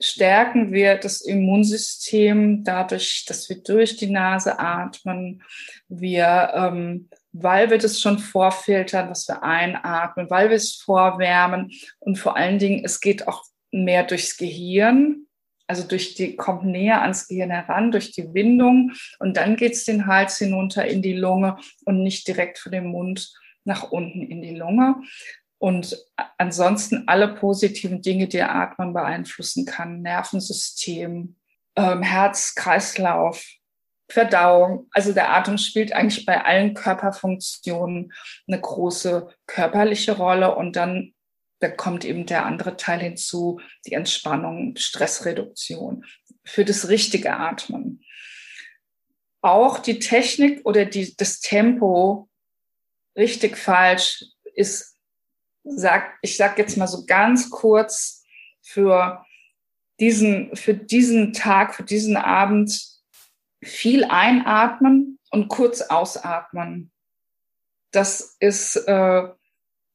stärken 0.00 0.72
wir 0.72 0.96
das 0.96 1.20
Immunsystem 1.20 2.62
dadurch, 2.62 3.24
dass 3.26 3.48
wir 3.48 3.60
durch 3.60 3.96
die 3.96 4.10
Nase 4.10 4.60
atmen. 4.60 5.42
Wir, 5.88 6.52
ähm, 6.54 7.08
weil 7.32 7.70
wir 7.70 7.78
das 7.78 8.00
schon 8.00 8.20
vorfiltern, 8.20 9.10
was 9.10 9.26
wir 9.26 9.42
einatmen, 9.42 10.30
weil 10.30 10.48
wir 10.50 10.56
es 10.56 10.74
vorwärmen 10.74 11.72
und 11.98 12.18
vor 12.18 12.36
allen 12.36 12.60
Dingen, 12.60 12.84
es 12.84 13.00
geht 13.00 13.26
auch 13.26 13.42
mehr 13.72 14.04
durchs 14.04 14.36
Gehirn. 14.36 15.27
Also 15.68 15.86
durch 15.86 16.14
die, 16.14 16.34
kommt 16.34 16.64
näher 16.64 17.02
ans 17.02 17.28
Gehirn 17.28 17.50
heran, 17.50 17.92
durch 17.92 18.10
die 18.10 18.34
Windung 18.34 18.92
und 19.18 19.36
dann 19.36 19.54
geht's 19.54 19.84
den 19.84 20.06
Hals 20.06 20.38
hinunter 20.38 20.86
in 20.86 21.02
die 21.02 21.12
Lunge 21.12 21.58
und 21.84 22.02
nicht 22.02 22.26
direkt 22.26 22.58
von 22.58 22.72
dem 22.72 22.86
Mund 22.86 23.32
nach 23.64 23.90
unten 23.90 24.22
in 24.22 24.42
die 24.42 24.56
Lunge 24.56 24.96
und 25.58 25.96
ansonsten 26.38 27.04
alle 27.06 27.34
positiven 27.34 28.00
Dinge, 28.00 28.28
die 28.28 28.42
Atmen 28.42 28.92
beeinflussen 28.92 29.66
kann, 29.66 30.02
Nervensystem, 30.02 31.36
ähm, 31.76 32.02
Herz, 32.02 32.54
Kreislauf, 32.54 33.44
Verdauung. 34.08 34.88
Also 34.92 35.12
der 35.12 35.30
Atem 35.34 35.58
spielt 35.58 35.92
eigentlich 35.92 36.24
bei 36.24 36.44
allen 36.44 36.74
Körperfunktionen 36.74 38.12
eine 38.46 38.60
große 38.60 39.28
körperliche 39.46 40.16
Rolle 40.16 40.54
und 40.54 40.76
dann 40.76 41.12
da 41.60 41.68
kommt 41.68 42.04
eben 42.04 42.26
der 42.26 42.46
andere 42.46 42.76
Teil 42.76 43.00
hinzu, 43.00 43.60
die 43.86 43.94
Entspannung, 43.94 44.76
Stressreduktion 44.76 46.04
für 46.44 46.64
das 46.64 46.88
richtige 46.88 47.36
Atmen. 47.36 48.04
Auch 49.40 49.78
die 49.78 49.98
Technik 49.98 50.64
oder 50.64 50.84
die, 50.84 51.16
das 51.16 51.40
Tempo 51.40 52.28
richtig 53.16 53.56
falsch 53.56 54.24
ist 54.54 54.96
sag, 55.64 56.18
ich 56.22 56.36
sag 56.36 56.58
jetzt 56.58 56.76
mal 56.76 56.86
so 56.86 57.04
ganz 57.06 57.50
kurz 57.50 58.24
für 58.62 59.24
diesen, 60.00 60.54
für 60.56 60.74
diesen 60.74 61.32
Tag, 61.32 61.74
für 61.74 61.82
diesen 61.82 62.16
Abend 62.16 62.80
viel 63.62 64.04
einatmen 64.04 65.18
und 65.30 65.48
kurz 65.48 65.82
ausatmen. 65.82 66.92
Das 67.90 68.36
ist 68.38 68.76
äh, 68.76 69.28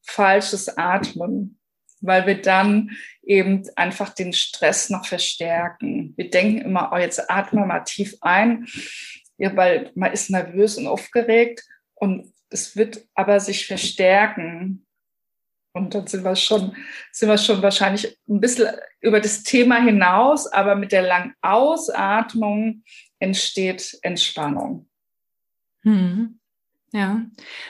falsches 0.04 0.76
Atmen, 0.76 1.58
weil 2.00 2.26
wir 2.26 2.40
dann 2.40 2.90
eben 3.22 3.68
einfach 3.76 4.10
den 4.10 4.32
Stress 4.32 4.90
noch 4.90 5.06
verstärken. 5.06 6.14
Wir 6.16 6.30
denken 6.30 6.58
immer, 6.58 6.90
oh, 6.92 6.98
jetzt 6.98 7.30
atmen 7.30 7.66
mal 7.66 7.80
tief 7.80 8.16
ein, 8.20 8.66
weil 9.38 9.90
man 9.94 10.12
ist 10.12 10.30
nervös 10.30 10.76
und 10.76 10.86
aufgeregt 10.86 11.64
und 11.94 12.32
es 12.50 12.76
wird 12.76 13.06
aber 13.14 13.40
sich 13.40 13.66
verstärken. 13.66 14.86
Und 15.72 15.92
dann 15.94 16.06
sind 16.06 16.22
wir 16.22 16.36
schon, 16.36 16.76
sind 17.10 17.28
wir 17.28 17.38
schon 17.38 17.62
wahrscheinlich 17.62 18.16
ein 18.28 18.40
bisschen 18.40 18.68
über 19.00 19.20
das 19.20 19.42
Thema 19.42 19.82
hinaus, 19.82 20.46
aber 20.46 20.76
mit 20.76 20.92
der 20.92 21.02
langen 21.02 21.34
Ausatmung 21.42 22.84
entsteht 23.18 23.98
Entspannung. 24.02 24.88
Hm. 25.82 26.38
Ja, 26.96 27.22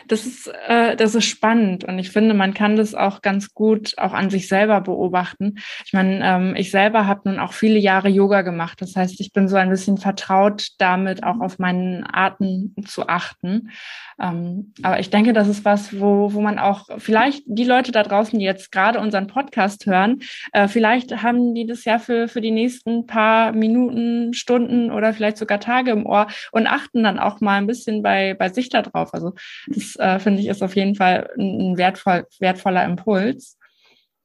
das 0.07 0.26
ist, 0.26 0.52
äh, 0.69 0.97
das 0.97 1.14
ist 1.14 1.25
spannend 1.25 1.83
und 1.83 1.99
ich 1.99 2.11
finde, 2.11 2.35
man 2.35 2.52
kann 2.52 2.76
das 2.76 2.95
auch 2.95 3.23
ganz 3.23 3.54
gut 3.54 3.95
auch 3.97 4.12
an 4.12 4.28
sich 4.28 4.49
selber 4.49 4.83
beobachten. 4.83 5.54
Ich 5.87 5.95
meine, 5.95 6.21
ähm, 6.23 6.54
ich 6.57 6.71
selber 6.71 7.07
habe 7.07 7.31
nun 7.31 7.38
auch 7.38 7.54
viele 7.54 7.78
Jahre 7.78 8.11
Yoga 8.11 8.43
gemacht. 8.43 8.83
Das 8.83 8.97
heißt, 8.97 9.19
ich 9.23 9.33
bin 9.33 9.49
so 9.49 9.57
ein 9.57 9.71
bisschen 9.71 9.97
vertraut 9.97 10.73
damit, 10.76 11.25
auch 11.25 11.40
auf 11.40 11.59
meinen 11.59 12.04
Atem 12.07 12.75
zu 12.87 13.09
achten. 13.09 13.71
Ähm, 14.21 14.75
aber 14.83 15.00
ich 15.00 15.09
denke, 15.09 15.33
das 15.33 15.49
ist 15.49 15.64
was, 15.64 15.99
wo, 15.99 16.35
wo 16.35 16.43
man 16.43 16.59
auch 16.59 16.88
vielleicht 16.99 17.45
die 17.47 17.64
Leute 17.64 17.93
da 17.93 18.02
draußen, 18.02 18.38
die 18.38 18.45
jetzt 18.45 18.73
gerade 18.73 19.00
unseren 19.00 19.26
Podcast 19.26 19.87
hören, 19.87 20.19
äh, 20.52 20.69
vielleicht 20.69 21.23
haben 21.23 21.54
die 21.54 21.66
das 21.66 21.87
ja 21.87 21.99
für, 21.99 22.28
für 22.28 22.43
die 22.43 22.50
nächsten 22.50 23.07
paar 23.07 23.52
Minuten, 23.52 24.35
Stunden 24.35 24.90
oder 24.90 25.14
vielleicht 25.14 25.38
sogar 25.38 25.61
Tage 25.61 25.93
im 25.93 26.04
Ohr 26.04 26.26
und 26.52 26.66
achten 26.66 27.02
dann 27.02 27.19
auch 27.19 27.40
mal 27.40 27.57
ein 27.57 27.66
bisschen 27.66 28.02
bei, 28.02 28.35
bei 28.35 28.50
sich 28.50 28.69
da 28.69 28.83
drauf. 28.83 29.13
Also 29.14 29.35
das 29.66 29.97
äh, 29.97 30.18
finde 30.18 30.40
ich 30.40 30.49
ist 30.49 30.62
auf 30.62 30.76
jeden 30.76 30.94
Fall 30.94 31.30
ein, 31.38 31.76
wertvoll, 31.78 32.26
wertvoller 32.40 32.85
Impuls. 32.85 33.59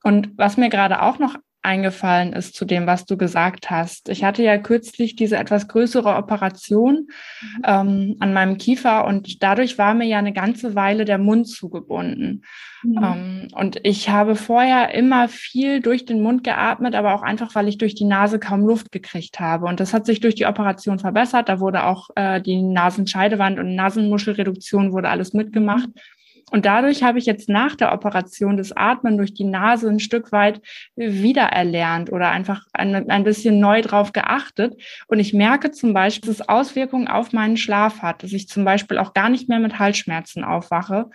Und 0.03 0.31
was 0.38 0.58
mir 0.58 0.69
gerade 0.69 1.01
auch 1.01 1.19
noch 1.19 1.36
eingefallen 1.61 2.33
ist 2.33 2.55
zu 2.55 2.63
dem, 2.63 2.87
was 2.87 3.05
du 3.05 3.17
gesagt 3.17 3.69
hast. 3.69 4.09
Ich 4.09 4.23
hatte 4.23 4.43
ja 4.43 4.57
kürzlich 4.57 5.15
diese 5.15 5.37
etwas 5.37 5.67
größere 5.67 6.15
Operation 6.15 7.07
mhm. 7.41 7.61
ähm, 7.65 8.15
an 8.19 8.33
meinem 8.33 8.57
Kiefer 8.57 9.05
und 9.05 9.43
dadurch 9.43 9.77
war 9.77 9.93
mir 9.93 10.05
ja 10.05 10.19
eine 10.19 10.31
ganze 10.31 10.75
Weile 10.75 11.03
der 11.03 11.17
Mund 11.17 11.47
zugebunden. 11.47 12.43
Mhm. 12.83 13.03
Ähm, 13.03 13.47
und 13.53 13.79
ich 13.83 14.09
habe 14.09 14.35
vorher 14.35 14.93
immer 14.93 15.27
viel 15.27 15.81
durch 15.81 16.05
den 16.05 16.21
Mund 16.21 16.45
geatmet, 16.45 16.95
aber 16.95 17.13
auch 17.13 17.23
einfach, 17.23 17.53
weil 17.55 17.67
ich 17.67 17.77
durch 17.77 17.93
die 17.93 18.05
Nase 18.05 18.39
kaum 18.39 18.61
Luft 18.61 18.91
gekriegt 18.91 19.39
habe. 19.39 19.65
Und 19.65 19.81
das 19.81 19.93
hat 19.93 20.05
sich 20.05 20.21
durch 20.21 20.35
die 20.35 20.45
Operation 20.45 20.99
verbessert. 20.99 21.49
Da 21.49 21.59
wurde 21.59 21.83
auch 21.83 22.09
äh, 22.15 22.41
die 22.41 22.61
Nasenscheidewand 22.61 23.59
und 23.59 23.75
Nasenmuschelreduktion 23.75 24.93
wurde 24.93 25.09
alles 25.09 25.33
mitgemacht. 25.33 25.87
Mhm. 25.87 26.01
Und 26.51 26.65
dadurch 26.65 27.03
habe 27.03 27.20
ich 27.20 27.25
jetzt 27.25 27.50
nach 27.50 27.75
der 27.75 27.94
Operation 27.94 28.58
das 28.58 28.72
Atmen 28.72 29.18
durch 29.18 29.34
die 29.34 29.44
Nase 29.44 29.89
ein 29.89 30.00
Stück 30.00 30.32
weit 30.32 30.62
wiedererlernt 30.96 32.12
oder 32.12 32.29
einfach 32.29 32.65
ein, 32.74 33.10
ein 33.10 33.24
bisschen 33.24 33.60
neu 33.60 33.82
drauf 33.82 34.12
geachtet. 34.12 34.82
Und 35.08 35.20
ich 35.20 35.34
merke 35.34 35.72
zum 35.72 35.94
Beispiel, 35.94 36.29
dass 36.29 36.41
es 36.41 36.50
Auswirkungen 36.50 37.08
auf 37.08 37.34
meinen 37.34 37.58
Schlaf 37.58 38.01
hat, 38.01 38.24
dass 38.24 38.34
ich 38.34 38.48
zum 38.48 38.65
Beispiel 38.65 38.98
auch 38.98 39.13
gar 39.13 39.29
nicht 39.29 39.50
mehr 39.50 39.60
mit 39.60 39.79
Halsschmerzen 39.79 40.44
aufwache 40.44 41.10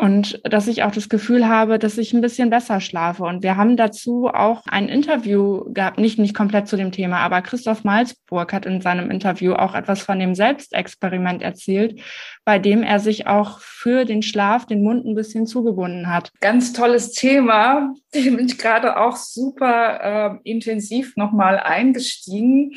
und 0.00 0.40
dass 0.44 0.68
ich 0.68 0.82
auch 0.82 0.90
das 0.90 1.08
Gefühl 1.08 1.48
habe, 1.48 1.78
dass 1.78 1.98
ich 1.98 2.12
ein 2.12 2.20
bisschen 2.20 2.50
besser 2.50 2.80
schlafe. 2.80 3.24
Und 3.24 3.42
wir 3.42 3.56
haben 3.56 3.76
dazu 3.76 4.28
auch 4.28 4.62
ein 4.66 4.88
Interview 4.88 5.64
gehabt, 5.72 5.98
nicht, 5.98 6.18
nicht 6.18 6.34
komplett 6.34 6.68
zu 6.68 6.76
dem 6.76 6.92
Thema, 6.92 7.18
aber 7.18 7.42
Christoph 7.42 7.84
Malzburg 7.84 8.52
hat 8.52 8.66
in 8.66 8.80
seinem 8.80 9.10
Interview 9.10 9.54
auch 9.54 9.74
etwas 9.74 10.00
von 10.00 10.18
dem 10.18 10.34
Selbstexperiment 10.34 11.42
erzählt, 11.42 12.00
bei 12.44 12.58
dem 12.58 12.82
er 12.82 13.00
sich 13.00 13.26
auch 13.26 13.60
für 13.60 14.04
den 14.04 14.22
Schlaf 14.22 14.66
den 14.66 14.82
Mund 14.82 15.04
ein 15.04 15.14
bisschen 15.14 15.46
zugebunden 15.46 16.12
hat. 16.12 16.30
Ganz 16.40 16.72
tolles 16.72 17.12
Thema. 17.12 17.92
Bin 18.12 18.46
ich 18.46 18.58
gerade 18.58 18.98
auch 18.98 19.16
super 19.16 20.38
äh, 20.44 20.50
intensiv 20.50 21.16
nochmal 21.16 21.58
eingestiegen, 21.58 22.74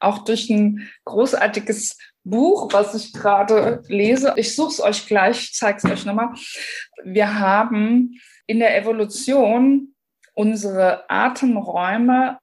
auch 0.00 0.18
durch 0.18 0.50
ein 0.50 0.88
großartiges 1.04 1.96
Buch, 2.28 2.72
was 2.72 2.94
ich 2.94 3.12
gerade 3.12 3.82
lese. 3.88 4.34
Ich 4.36 4.54
suche 4.54 4.70
es 4.70 4.80
euch 4.80 5.06
gleich, 5.06 5.52
zeige 5.54 5.78
es 5.78 5.84
euch 5.84 6.04
nochmal. 6.04 6.34
Wir 7.04 7.38
haben 7.38 8.20
in 8.46 8.58
der 8.58 8.76
Evolution 8.76 9.94
unsere 10.34 11.08
Atemräume 11.10 12.38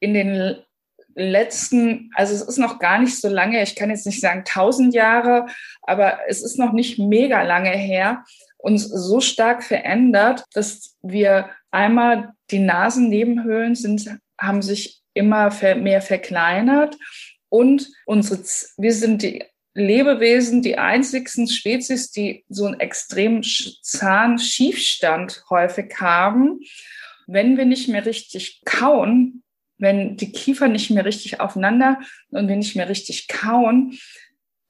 in 0.00 0.14
den 0.14 0.56
letzten, 1.14 2.10
also 2.14 2.34
es 2.34 2.42
ist 2.42 2.58
noch 2.58 2.78
gar 2.78 2.98
nicht 2.98 3.20
so 3.20 3.28
lange, 3.28 3.62
ich 3.62 3.76
kann 3.76 3.90
jetzt 3.90 4.06
nicht 4.06 4.20
sagen 4.20 4.44
tausend 4.44 4.94
Jahre, 4.94 5.46
aber 5.82 6.20
es 6.28 6.42
ist 6.42 6.58
noch 6.58 6.72
nicht 6.72 6.98
mega 6.98 7.42
lange 7.42 7.70
her, 7.70 8.24
uns 8.58 8.88
so 8.88 9.20
stark 9.20 9.62
verändert, 9.62 10.44
dass 10.54 10.96
wir 11.02 11.50
einmal 11.70 12.32
die 12.50 12.60
Nasennebenhöhlen 12.60 13.74
sind, 13.74 14.18
haben 14.40 14.62
sich 14.62 15.02
immer 15.14 15.50
mehr 15.76 16.00
verkleinert 16.00 16.96
und 17.52 17.92
unsere, 18.06 18.42
wir 18.78 18.94
sind 18.94 19.20
die 19.20 19.44
Lebewesen, 19.74 20.62
die 20.62 20.78
einzigsten 20.78 21.46
Spezies, 21.46 22.10
die 22.10 22.46
so 22.48 22.64
einen 22.64 22.80
extremen 22.80 23.42
Zahnschiefstand 23.42 25.44
häufig 25.50 26.00
haben. 26.00 26.60
Wenn 27.26 27.58
wir 27.58 27.66
nicht 27.66 27.88
mehr 27.88 28.06
richtig 28.06 28.62
kauen, 28.64 29.42
wenn 29.76 30.16
die 30.16 30.32
Kiefer 30.32 30.68
nicht 30.68 30.90
mehr 30.90 31.04
richtig 31.04 31.40
aufeinander 31.40 32.00
und 32.30 32.48
wir 32.48 32.56
nicht 32.56 32.74
mehr 32.74 32.88
richtig 32.88 33.28
kauen, 33.28 33.98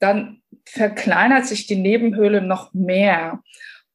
dann 0.01 0.43
verkleinert 0.65 1.47
sich 1.47 1.69
die 1.69 1.77
Nebenhöhle 1.77 2.43
noch 2.43 2.75
mehr. 2.75 3.45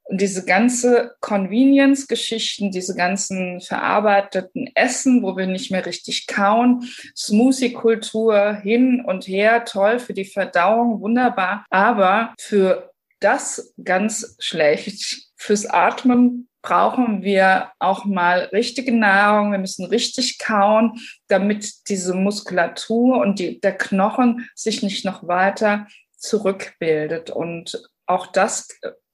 Und 0.07 0.21
diese 0.21 0.45
ganze 0.45 1.15
Convenience-Geschichten, 1.19 2.71
diese 2.71 2.95
ganzen 2.95 3.59
verarbeiteten 3.59 4.69
Essen, 4.73 5.21
wo 5.21 5.35
wir 5.35 5.47
nicht 5.47 5.69
mehr 5.69 5.85
richtig 5.85 6.27
kauen, 6.27 6.87
Smoothie-Kultur 7.15 8.53
hin 8.53 9.03
und 9.05 9.27
her, 9.27 9.65
toll 9.65 9.99
für 9.99 10.13
die 10.13 10.25
Verdauung, 10.25 11.01
wunderbar. 11.01 11.65
Aber 11.69 12.33
für 12.39 12.91
das 13.19 13.73
ganz 13.83 14.35
schlecht. 14.39 15.29
Fürs 15.35 15.65
Atmen 15.65 16.47
brauchen 16.61 17.23
wir 17.23 17.71
auch 17.79 18.05
mal 18.05 18.49
richtige 18.51 18.93
Nahrung. 18.93 19.51
Wir 19.51 19.59
müssen 19.59 19.85
richtig 19.85 20.39
kauen, 20.39 20.99
damit 21.27 21.89
diese 21.89 22.13
Muskulatur 22.13 23.19
und 23.19 23.39
die, 23.39 23.59
der 23.59 23.77
Knochen 23.77 24.49
sich 24.55 24.83
nicht 24.83 25.05
noch 25.05 25.27
weiter 25.27 25.87
zurückbildet. 26.17 27.29
Und 27.29 27.81
auch 28.05 28.27
das 28.27 28.67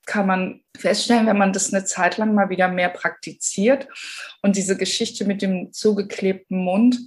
kann 0.05 0.27
man 0.27 0.61
feststellen, 0.77 1.27
wenn 1.27 1.37
man 1.37 1.53
das 1.53 1.73
eine 1.73 1.85
Zeit 1.85 2.17
lang 2.17 2.33
mal 2.33 2.49
wieder 2.49 2.67
mehr 2.67 2.89
praktiziert. 2.89 3.87
Und 4.41 4.55
diese 4.55 4.77
Geschichte 4.77 5.25
mit 5.25 5.41
dem 5.41 5.71
zugeklebten 5.71 6.57
Mund, 6.57 6.97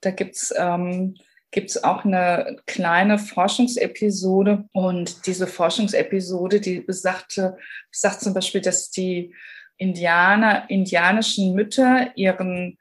da 0.00 0.10
gibt's 0.10 0.54
ähm, 0.56 1.16
gibt's 1.50 1.82
auch 1.82 2.04
eine 2.04 2.58
kleine 2.66 3.18
Forschungsepisode. 3.18 4.68
Und 4.72 5.26
diese 5.26 5.46
Forschungsepisode, 5.46 6.60
die 6.60 6.80
besagte, 6.80 7.56
besagt 7.90 8.20
zum 8.20 8.34
Beispiel, 8.34 8.60
dass 8.60 8.90
die 8.90 9.34
Indianer, 9.78 10.68
indianischen 10.68 11.54
Mütter 11.54 12.12
ihren 12.16 12.78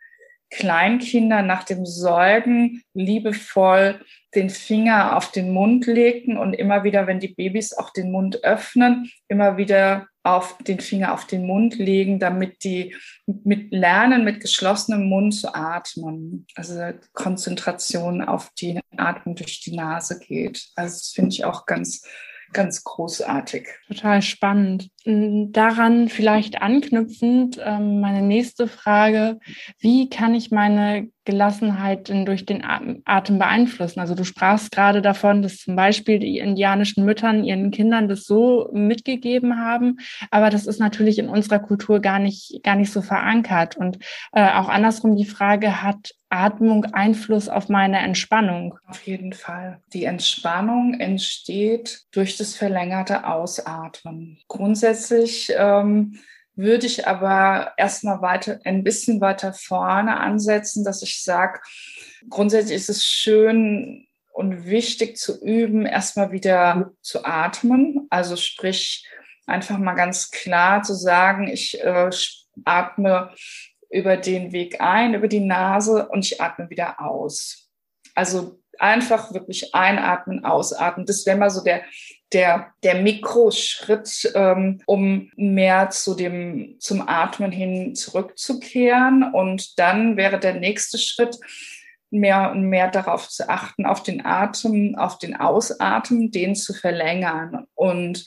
Kleinkinder 0.49 1.41
nach 1.41 1.63
dem 1.63 1.85
Säugen 1.85 2.81
liebevoll 2.93 3.99
den 4.33 4.49
Finger 4.49 5.17
auf 5.17 5.31
den 5.31 5.51
Mund 5.51 5.85
legten 5.87 6.37
und 6.37 6.53
immer 6.53 6.83
wieder, 6.83 7.07
wenn 7.07 7.19
die 7.19 7.33
Babys 7.33 7.73
auch 7.73 7.91
den 7.91 8.11
Mund 8.11 8.43
öffnen, 8.43 9.11
immer 9.27 9.57
wieder 9.57 10.07
auf 10.23 10.57
den 10.59 10.79
Finger 10.79 11.13
auf 11.13 11.25
den 11.25 11.45
Mund 11.45 11.75
legen, 11.77 12.19
damit 12.19 12.63
die 12.63 12.95
mit 13.25 13.71
lernen, 13.71 14.25
mit 14.25 14.41
geschlossenem 14.41 15.07
Mund 15.07 15.33
zu 15.33 15.55
atmen. 15.55 16.45
Also 16.55 16.91
Konzentration 17.13 18.21
auf 18.21 18.51
die 18.59 18.79
Atmung 18.97 19.35
durch 19.35 19.61
die 19.61 19.75
Nase 19.75 20.19
geht. 20.19 20.67
Also 20.75 20.95
das 20.95 21.11
finde 21.15 21.29
ich 21.29 21.45
auch 21.45 21.65
ganz, 21.65 22.03
ganz 22.53 22.83
großartig. 22.83 23.67
Total 23.87 24.21
spannend. 24.21 24.89
Daran 25.05 26.09
vielleicht 26.09 26.61
anknüpfend, 26.61 27.59
ähm, 27.63 28.01
meine 28.01 28.21
nächste 28.21 28.67
Frage, 28.67 29.39
wie 29.79 30.09
kann 30.09 30.35
ich 30.35 30.51
meine 30.51 31.09
Gelassenheit 31.23 32.09
durch 32.09 32.45
den 32.45 32.63
Atem 32.65 33.39
beeinflussen? 33.39 33.99
Also 33.99 34.15
du 34.15 34.25
sprachst 34.25 34.71
gerade 34.71 35.01
davon, 35.01 35.41
dass 35.41 35.57
zum 35.57 35.75
Beispiel 35.75 36.19
die 36.19 36.39
indianischen 36.39 37.05
Müttern 37.05 37.43
ihren 37.43 37.71
Kindern 37.71 38.09
das 38.09 38.25
so 38.25 38.69
mitgegeben 38.73 39.57
haben, 39.57 39.99
aber 40.29 40.49
das 40.49 40.67
ist 40.67 40.79
natürlich 40.79 41.19
in 41.19 41.29
unserer 41.29 41.59
Kultur 41.59 42.01
gar 42.01 42.19
nicht, 42.19 42.61
gar 42.63 42.75
nicht 42.75 42.91
so 42.91 43.01
verankert. 43.01 43.77
Und 43.77 43.99
äh, 44.33 44.49
auch 44.51 44.67
andersrum 44.67 45.15
die 45.15 45.25
Frage, 45.25 45.83
hat 45.83 46.11
Atmung 46.29 46.85
Einfluss 46.85 47.49
auf 47.49 47.69
meine 47.69 47.99
Entspannung? 47.99 48.77
Auf 48.87 49.01
jeden 49.03 49.33
Fall. 49.33 49.81
Die 49.93 50.05
Entspannung 50.05 50.99
entsteht 50.99 52.01
durch 52.11 52.37
das 52.37 52.55
verlängerte 52.55 53.25
Ausatmen. 53.25 54.39
Grundsätzlich 54.47 55.51
ähm, 55.55 56.19
würde 56.55 56.87
ich 56.87 57.07
aber 57.07 57.73
erstmal 57.77 58.21
weiter, 58.21 58.59
ein 58.65 58.83
bisschen 58.83 59.21
weiter 59.21 59.53
vorne 59.53 60.19
ansetzen, 60.19 60.83
dass 60.83 61.01
ich 61.01 61.23
sage, 61.23 61.59
grundsätzlich 62.29 62.75
ist 62.75 62.89
es 62.89 63.05
schön 63.05 64.07
und 64.33 64.65
wichtig 64.65 65.17
zu 65.17 65.39
üben, 65.43 65.85
erstmal 65.85 66.31
wieder 66.31 66.91
zu 67.01 67.23
atmen. 67.23 68.07
Also 68.09 68.35
sprich, 68.35 69.07
einfach 69.45 69.77
mal 69.77 69.93
ganz 69.93 70.29
klar 70.29 70.83
zu 70.83 70.93
sagen, 70.93 71.47
ich 71.47 71.81
äh, 71.81 72.09
atme 72.65 73.31
über 73.89 74.17
den 74.17 74.51
Weg 74.51 74.81
ein, 74.81 75.13
über 75.13 75.27
die 75.27 75.39
Nase 75.39 76.07
und 76.09 76.25
ich 76.25 76.41
atme 76.41 76.69
wieder 76.69 77.01
aus. 77.01 77.69
Also 78.15 78.59
einfach 78.79 79.33
wirklich 79.33 79.73
einatmen, 79.73 80.45
ausatmen. 80.45 81.05
Das 81.05 81.25
wäre 81.25 81.37
mal 81.37 81.49
so 81.49 81.63
der 81.63 81.81
der, 82.33 82.73
der 82.83 83.01
Mikroschritt, 83.01 84.31
ähm, 84.35 84.81
um 84.85 85.31
mehr 85.35 85.89
zu 85.89 86.13
dem, 86.13 86.75
zum 86.79 87.07
Atmen 87.07 87.51
hin 87.51 87.95
zurückzukehren. 87.95 89.31
Und 89.33 89.79
dann 89.79 90.17
wäre 90.17 90.39
der 90.39 90.55
nächste 90.55 90.97
Schritt, 90.97 91.37
mehr 92.09 92.51
und 92.51 92.63
mehr 92.63 92.89
darauf 92.89 93.27
zu 93.27 93.49
achten, 93.49 93.85
auf 93.85 94.01
den 94.01 94.25
Atem, 94.25 94.95
auf 94.95 95.17
den 95.17 95.35
Ausatmen, 95.35 96.31
den 96.31 96.55
zu 96.55 96.73
verlängern. 96.73 97.65
Und 97.75 98.25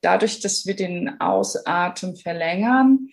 dadurch, 0.00 0.40
dass 0.40 0.66
wir 0.66 0.76
den 0.76 1.20
Ausatmen 1.20 2.16
verlängern, 2.16 3.08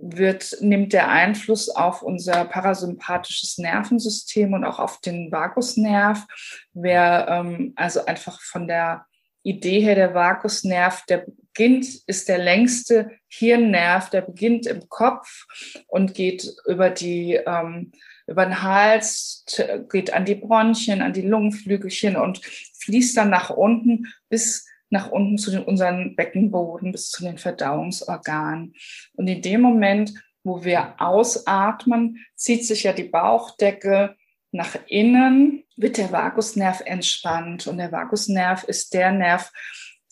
wird, 0.00 0.56
nimmt 0.60 0.92
der 0.92 1.08
Einfluss 1.08 1.68
auf 1.68 2.02
unser 2.02 2.44
parasympathisches 2.44 3.58
Nervensystem 3.58 4.52
und 4.52 4.64
auch 4.64 4.78
auf 4.78 5.00
den 5.00 5.30
Vagusnerv. 5.30 6.26
Wer 6.72 7.26
ähm, 7.28 7.72
also 7.76 8.04
einfach 8.06 8.40
von 8.40 8.66
der 8.66 9.06
Idee 9.42 9.80
her, 9.80 9.94
der 9.94 10.14
Vagusnerv, 10.14 11.04
der 11.06 11.26
beginnt, 11.26 11.86
ist 12.06 12.28
der 12.28 12.38
längste 12.38 13.10
Hirnnerv, 13.28 14.10
der 14.10 14.22
beginnt 14.22 14.66
im 14.66 14.88
Kopf 14.88 15.46
und 15.86 16.14
geht 16.14 16.46
über 16.66 16.90
die, 16.90 17.40
ähm, 17.46 17.92
über 18.26 18.44
den 18.44 18.62
Hals, 18.62 19.44
geht 19.90 20.12
an 20.12 20.24
die 20.24 20.34
Bronchien, 20.34 21.02
an 21.02 21.12
die 21.12 21.22
Lungenflügelchen 21.22 22.16
und 22.16 22.40
fließt 22.80 23.16
dann 23.16 23.30
nach 23.30 23.50
unten 23.50 24.06
bis 24.28 24.66
nach 24.90 25.10
unten 25.10 25.38
zu 25.38 25.50
den, 25.50 25.62
unseren 25.64 26.16
Beckenboden, 26.16 26.92
bis 26.92 27.10
zu 27.10 27.24
den 27.24 27.38
Verdauungsorganen. 27.38 28.74
Und 29.14 29.28
in 29.28 29.40
dem 29.40 29.62
Moment, 29.62 30.12
wo 30.42 30.64
wir 30.64 30.94
ausatmen, 30.98 32.18
zieht 32.34 32.66
sich 32.66 32.82
ja 32.82 32.92
die 32.92 33.04
Bauchdecke 33.04 34.16
nach 34.52 34.76
innen, 34.88 35.64
wird 35.76 35.96
der 35.96 36.12
Vagusnerv 36.12 36.82
entspannt. 36.84 37.66
Und 37.66 37.78
der 37.78 37.92
Vagusnerv 37.92 38.64
ist 38.64 38.92
der 38.94 39.12
Nerv, 39.12 39.52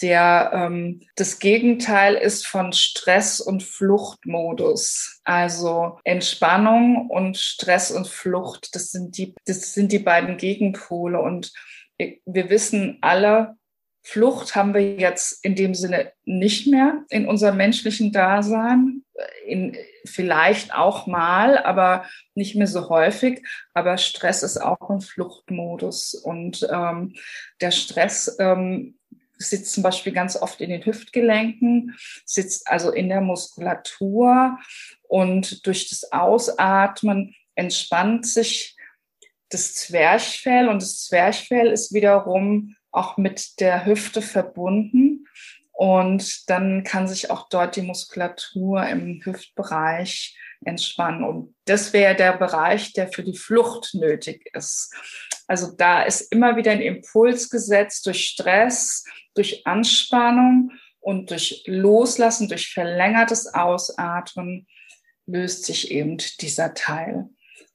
der 0.01 0.53
ähm, 0.55 1.01
das 1.17 1.41
Gegenteil 1.41 2.15
ist 2.15 2.47
von 2.47 2.73
Stress- 2.73 3.41
und 3.41 3.65
Fluchtmodus. 3.65 5.21
Also 5.25 5.99
Entspannung 6.05 7.11
und 7.11 7.37
Stress 7.37 7.91
und 7.91 8.07
Flucht, 8.07 8.75
das 8.77 8.93
sind 8.93 9.19
die, 9.19 9.35
das 9.45 9.75
sind 9.75 9.91
die 9.91 9.99
beiden 9.99 10.37
Gegenpole. 10.37 11.21
Und 11.21 11.53
wir 11.99 12.49
wissen 12.49 12.99
alle, 13.01 13.58
Flucht 14.09 14.55
haben 14.55 14.73
wir 14.73 14.95
jetzt 14.97 15.45
in 15.45 15.55
dem 15.55 15.75
Sinne 15.75 16.13
nicht 16.25 16.67
mehr 16.67 17.05
in 17.11 17.29
unserem 17.29 17.59
menschlichen 17.59 18.11
Dasein. 18.11 19.05
In, 19.47 19.77
vielleicht 20.07 20.73
auch 20.73 21.07
mal, 21.07 21.59
aber 21.59 22.07
nicht 22.35 22.57
mehr 22.57 22.69
so 22.69 22.89
häufig. 22.89 23.47
Aber 23.75 23.99
Stress 23.99 24.43
ist 24.43 24.57
auch 24.57 24.89
ein 24.89 25.03
Fluchtmodus. 25.03 26.15
Und 26.15 26.67
ähm, 26.73 27.17
der 27.61 27.71
Stress 27.71 28.35
ähm, 28.39 28.99
sitzt 29.37 29.75
zum 29.75 29.83
Beispiel 29.83 30.15
ganz 30.15 30.37
oft 30.37 30.63
in 30.63 30.71
den 30.71 30.87
Hüftgelenken, 30.87 31.95
sitzt 32.25 32.67
also 32.67 32.91
in 32.91 33.11
der 33.11 33.21
Muskulatur 33.21 34.59
und 35.03 35.67
durch 35.67 35.91
das 35.91 36.13
Ausatmen 36.13 37.35
entspannt 37.57 38.27
sich 38.27 38.75
das 39.51 39.75
Zwerchfell 39.75 40.69
und 40.69 40.81
das 40.81 41.05
Zwerchfell 41.05 41.69
ist 41.69 41.93
wiederum 41.93 42.75
auch 42.99 43.17
mit 43.17 43.61
der 43.61 43.87
Hüfte 43.87 44.21
verbunden 44.23 45.27
und 45.73 46.51
dann 46.51 46.83
kann 46.83 47.07
sich 47.07 47.31
auch 47.31 47.49
dort 47.49 47.77
die 47.77 47.83
Muskulatur 47.83 48.85
im 48.87 49.21
Hüftbereich 49.25 50.37
entspannen 50.65 51.23
und 51.23 51.55
das 51.67 51.93
wäre 51.93 52.17
der 52.17 52.37
Bereich, 52.37 52.93
der 52.93 53.09
für 53.13 53.23
die 53.23 53.37
Flucht 53.37 53.95
nötig 53.95 54.51
ist. 54.55 54.93
Also 55.47 55.73
da 55.77 56.03
ist 56.03 56.33
immer 56.33 56.57
wieder 56.57 56.73
ein 56.73 56.81
Impuls 56.81 57.49
gesetzt 57.49 58.07
durch 58.07 58.27
Stress, 58.27 59.05
durch 59.35 59.67
Anspannung 59.67 60.73
und 60.99 61.31
durch 61.31 61.63
Loslassen, 61.67 62.49
durch 62.49 62.73
verlängertes 62.73 63.55
Ausatmen 63.55 64.67
löst 65.27 65.65
sich 65.65 65.91
eben 65.91 66.17
dieser 66.41 66.75
Teil. 66.75 67.29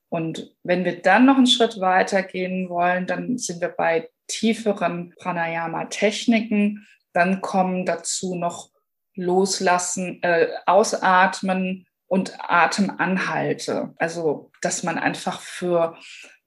Und 0.09 0.55
wenn 0.61 0.85
wir 0.85 1.01
dann 1.01 1.25
noch 1.25 1.37
einen 1.37 1.47
Schritt 1.47 1.79
weiter 1.79 2.21
gehen 2.21 2.69
wollen, 2.69 3.07
dann 3.07 3.37
sind 3.37 3.61
wir 3.61 3.69
bei 3.69 4.09
tieferen 4.33 5.13
Pranayama-Techniken. 5.19 6.87
Dann 7.13 7.41
kommen 7.41 7.85
dazu 7.85 8.35
noch 8.35 8.69
Loslassen, 9.15 10.21
äh, 10.23 10.47
Ausatmen 10.65 11.85
und 12.07 12.33
Atemanhalte. 12.39 13.93
Also, 13.97 14.51
dass 14.61 14.83
man 14.83 14.97
einfach 14.97 15.39
für 15.39 15.97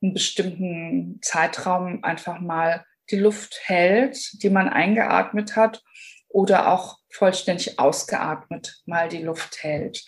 einen 0.02 0.14
bestimmten 0.14 1.20
Zeitraum 1.22 2.02
einfach 2.02 2.40
mal 2.40 2.84
die 3.10 3.18
Luft 3.18 3.60
hält, 3.64 4.42
die 4.42 4.50
man 4.50 4.68
eingeatmet 4.68 5.54
hat 5.54 5.82
oder 6.28 6.72
auch 6.72 6.98
vollständig 7.08 7.78
ausgeatmet 7.78 8.82
mal 8.84 9.08
die 9.08 9.22
Luft 9.22 9.62
hält. 9.62 10.04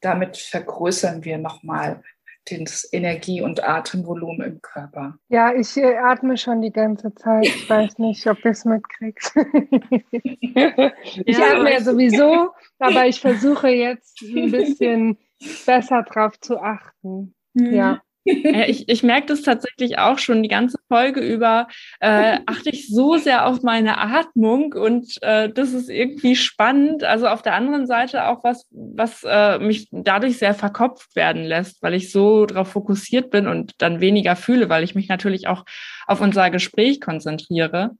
Damit 0.00 0.36
vergrößern 0.36 1.24
wir 1.24 1.38
nochmal 1.38 2.02
das 2.50 2.88
Energie- 2.92 3.42
und 3.42 3.62
Atemvolumen 3.62 4.42
im 4.42 4.62
Körper. 4.62 5.18
Ja, 5.28 5.54
ich 5.54 5.76
äh, 5.76 5.96
atme 5.96 6.36
schon 6.36 6.60
die 6.60 6.72
ganze 6.72 7.14
Zeit. 7.14 7.46
Ich 7.46 7.68
weiß 7.68 7.98
nicht, 7.98 8.26
ob 8.26 8.40
du 8.42 8.48
es 8.48 8.64
mitkriegst. 8.64 9.34
ich 10.10 11.38
ja, 11.38 11.52
atme 11.52 11.72
ja 11.72 11.80
sowieso, 11.80 12.50
aber 12.78 13.06
ich 13.06 13.20
versuche 13.20 13.68
jetzt 13.68 14.20
ein 14.22 14.50
bisschen 14.50 15.18
besser 15.66 16.02
drauf 16.02 16.38
zu 16.40 16.58
achten. 16.58 17.34
Mhm. 17.54 17.74
Ja. 17.74 18.02
Ich, 18.68 18.88
ich 18.88 19.02
merke 19.02 19.26
das 19.26 19.42
tatsächlich 19.42 19.98
auch 19.98 20.18
schon 20.18 20.42
die 20.42 20.48
ganze 20.48 20.78
Folge 20.88 21.20
über, 21.20 21.66
äh, 22.00 22.38
achte 22.46 22.70
ich 22.70 22.88
so 22.88 23.16
sehr 23.16 23.46
auf 23.46 23.62
meine 23.62 23.98
Atmung 23.98 24.72
und 24.74 25.20
äh, 25.22 25.48
das 25.48 25.72
ist 25.72 25.90
irgendwie 25.90 26.36
spannend. 26.36 27.02
Also 27.04 27.26
auf 27.26 27.42
der 27.42 27.54
anderen 27.54 27.86
Seite 27.86 28.28
auch 28.28 28.44
was, 28.44 28.66
was 28.70 29.24
äh, 29.26 29.58
mich 29.58 29.88
dadurch 29.90 30.38
sehr 30.38 30.54
verkopft 30.54 31.16
werden 31.16 31.42
lässt, 31.42 31.82
weil 31.82 31.94
ich 31.94 32.12
so 32.12 32.46
darauf 32.46 32.68
fokussiert 32.68 33.30
bin 33.30 33.48
und 33.48 33.74
dann 33.78 34.00
weniger 34.00 34.36
fühle, 34.36 34.68
weil 34.68 34.84
ich 34.84 34.94
mich 34.94 35.08
natürlich 35.08 35.48
auch 35.48 35.64
auf 36.06 36.20
unser 36.20 36.50
Gespräch 36.50 37.00
konzentriere. 37.00 37.96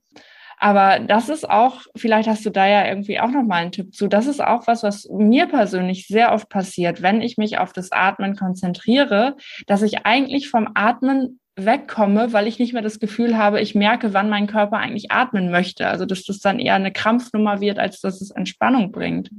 Aber 0.57 0.99
das 0.99 1.29
ist 1.29 1.49
auch, 1.49 1.81
vielleicht 1.95 2.27
hast 2.27 2.45
du 2.45 2.49
da 2.49 2.67
ja 2.67 2.87
irgendwie 2.87 3.19
auch 3.19 3.29
noch 3.29 3.43
mal 3.43 3.57
einen 3.57 3.71
Tipp 3.71 3.93
zu. 3.93 4.07
Das 4.07 4.27
ist 4.27 4.41
auch 4.41 4.67
was, 4.67 4.83
was 4.83 5.07
mir 5.09 5.47
persönlich 5.47 6.07
sehr 6.07 6.33
oft 6.33 6.49
passiert, 6.49 7.01
wenn 7.01 7.21
ich 7.21 7.37
mich 7.37 7.57
auf 7.57 7.73
das 7.73 7.91
Atmen 7.91 8.35
konzentriere, 8.35 9.35
dass 9.67 9.81
ich 9.81 10.05
eigentlich 10.05 10.49
vom 10.49 10.69
Atmen 10.73 11.39
wegkomme, 11.55 12.33
weil 12.33 12.47
ich 12.47 12.59
nicht 12.59 12.73
mehr 12.73 12.81
das 12.81 12.99
Gefühl 12.99 13.37
habe, 13.37 13.61
ich 13.61 13.75
merke, 13.75 14.13
wann 14.13 14.29
mein 14.29 14.47
Körper 14.47 14.77
eigentlich 14.77 15.11
atmen 15.11 15.51
möchte. 15.51 15.87
Also 15.87 16.05
dass 16.05 16.23
das 16.23 16.39
dann 16.39 16.59
eher 16.59 16.75
eine 16.75 16.91
Krampfnummer 16.91 17.61
wird, 17.61 17.77
als 17.77 18.01
dass 18.01 18.21
es 18.21 18.31
Entspannung 18.31 18.91
bringt. 18.91 19.29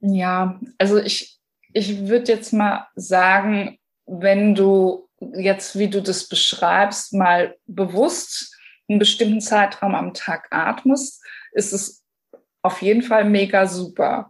Ja, 0.00 0.58
also 0.78 0.98
ich, 0.98 1.38
ich 1.72 2.08
würde 2.08 2.32
jetzt 2.32 2.52
mal 2.52 2.86
sagen, 2.94 3.78
wenn 4.06 4.54
du 4.54 5.08
jetzt, 5.34 5.78
wie 5.78 5.88
du 5.88 6.00
das 6.00 6.28
beschreibst, 6.28 7.12
mal 7.12 7.54
bewusst 7.66 8.56
einen 8.90 8.98
bestimmten 8.98 9.40
Zeitraum 9.40 9.94
am 9.94 10.12
Tag 10.12 10.48
atmest, 10.50 11.24
ist 11.52 11.72
es 11.72 12.04
auf 12.62 12.82
jeden 12.82 13.02
Fall 13.02 13.24
mega 13.24 13.66
super. 13.66 14.28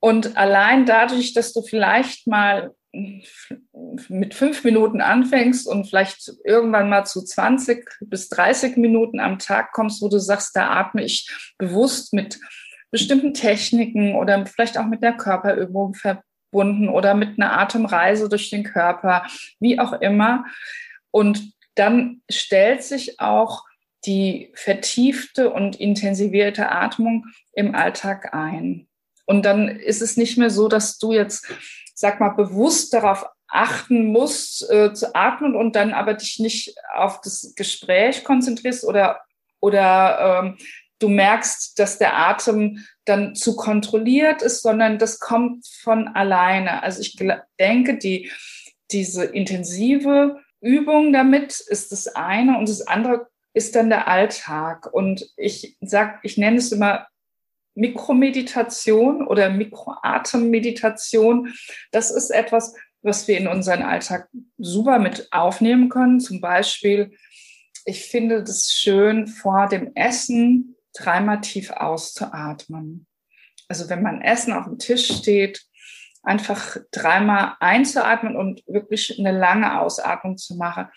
Und 0.00 0.36
allein 0.36 0.86
dadurch, 0.86 1.34
dass 1.34 1.52
du 1.52 1.62
vielleicht 1.62 2.26
mal 2.26 2.72
mit 4.08 4.34
fünf 4.34 4.64
Minuten 4.64 5.00
anfängst 5.00 5.66
und 5.66 5.86
vielleicht 5.86 6.32
irgendwann 6.44 6.88
mal 6.88 7.04
zu 7.04 7.22
20 7.22 7.86
bis 8.00 8.28
30 8.30 8.76
Minuten 8.76 9.20
am 9.20 9.38
Tag 9.38 9.72
kommst, 9.72 10.00
wo 10.00 10.08
du 10.08 10.18
sagst, 10.18 10.56
da 10.56 10.70
atme 10.70 11.04
ich 11.04 11.28
bewusst 11.58 12.14
mit 12.14 12.38
bestimmten 12.90 13.34
Techniken 13.34 14.14
oder 14.14 14.46
vielleicht 14.46 14.78
auch 14.78 14.86
mit 14.86 15.02
der 15.02 15.14
Körperübung 15.14 15.94
verbunden 15.94 16.88
oder 16.88 17.14
mit 17.14 17.38
einer 17.38 17.58
Atemreise 17.58 18.28
durch 18.28 18.48
den 18.48 18.64
Körper, 18.64 19.26
wie 19.60 19.78
auch 19.78 20.00
immer. 20.00 20.46
Und 21.10 21.55
dann 21.76 22.22
stellt 22.28 22.82
sich 22.82 23.20
auch 23.20 23.64
die 24.04 24.52
vertiefte 24.54 25.52
und 25.52 25.76
intensivierte 25.76 26.70
Atmung 26.70 27.26
im 27.52 27.74
Alltag 27.74 28.34
ein. 28.34 28.88
Und 29.24 29.44
dann 29.44 29.68
ist 29.68 30.02
es 30.02 30.16
nicht 30.16 30.38
mehr 30.38 30.50
so, 30.50 30.68
dass 30.68 30.98
du 30.98 31.12
jetzt, 31.12 31.46
sag 31.94 32.20
mal, 32.20 32.30
bewusst 32.30 32.92
darauf 32.92 33.26
achten 33.48 34.06
musst, 34.06 34.68
äh, 34.70 34.92
zu 34.92 35.14
atmen 35.14 35.54
und 35.54 35.76
dann 35.76 35.92
aber 35.92 36.14
dich 36.14 36.38
nicht 36.38 36.74
auf 36.94 37.20
das 37.20 37.54
Gespräch 37.56 38.24
konzentrierst 38.24 38.84
oder, 38.84 39.20
oder 39.60 40.42
ähm, 40.42 40.58
du 40.98 41.08
merkst, 41.08 41.78
dass 41.78 41.98
der 41.98 42.16
Atem 42.16 42.84
dann 43.04 43.34
zu 43.34 43.56
kontrolliert 43.56 44.42
ist, 44.42 44.62
sondern 44.62 44.98
das 44.98 45.18
kommt 45.18 45.66
von 45.82 46.08
alleine. 46.08 46.82
Also 46.82 47.00
ich 47.00 47.16
denke, 47.58 47.98
die, 47.98 48.30
diese 48.90 49.24
intensive 49.24 50.40
Übung 50.60 51.12
damit 51.12 51.60
ist 51.60 51.92
das 51.92 52.08
eine 52.08 52.58
und 52.58 52.68
das 52.68 52.86
andere 52.86 53.28
ist 53.54 53.74
dann 53.74 53.88
der 53.88 54.08
Alltag. 54.08 54.92
Und 54.92 55.30
ich 55.36 55.76
sag, 55.80 56.20
ich 56.22 56.36
nenne 56.36 56.58
es 56.58 56.72
immer 56.72 57.06
Mikromeditation 57.74 59.26
oder 59.26 59.50
Mikroatemmeditation. 59.50 61.52
Das 61.90 62.10
ist 62.10 62.30
etwas, 62.30 62.74
was 63.02 63.28
wir 63.28 63.38
in 63.38 63.48
unseren 63.48 63.82
Alltag 63.82 64.28
super 64.58 64.98
mit 64.98 65.28
aufnehmen 65.30 65.88
können. 65.88 66.20
Zum 66.20 66.40
Beispiel, 66.40 67.16
ich 67.84 68.04
finde 68.04 68.42
das 68.42 68.72
schön, 68.72 69.26
vor 69.26 69.68
dem 69.68 69.94
Essen 69.94 70.76
dreimal 70.94 71.40
tief 71.40 71.70
auszuatmen. 71.70 73.06
Also 73.68 73.88
wenn 73.88 74.02
mein 74.02 74.22
Essen 74.22 74.52
auf 74.52 74.64
dem 74.64 74.78
Tisch 74.78 75.06
steht, 75.06 75.64
einfach 76.26 76.76
dreimal 76.90 77.54
einzuatmen 77.60 78.36
und 78.36 78.62
wirklich 78.66 79.18
eine 79.18 79.32
lange 79.32 79.80
Ausatmung 79.80 80.36
zu 80.36 80.56
machen, 80.56 80.88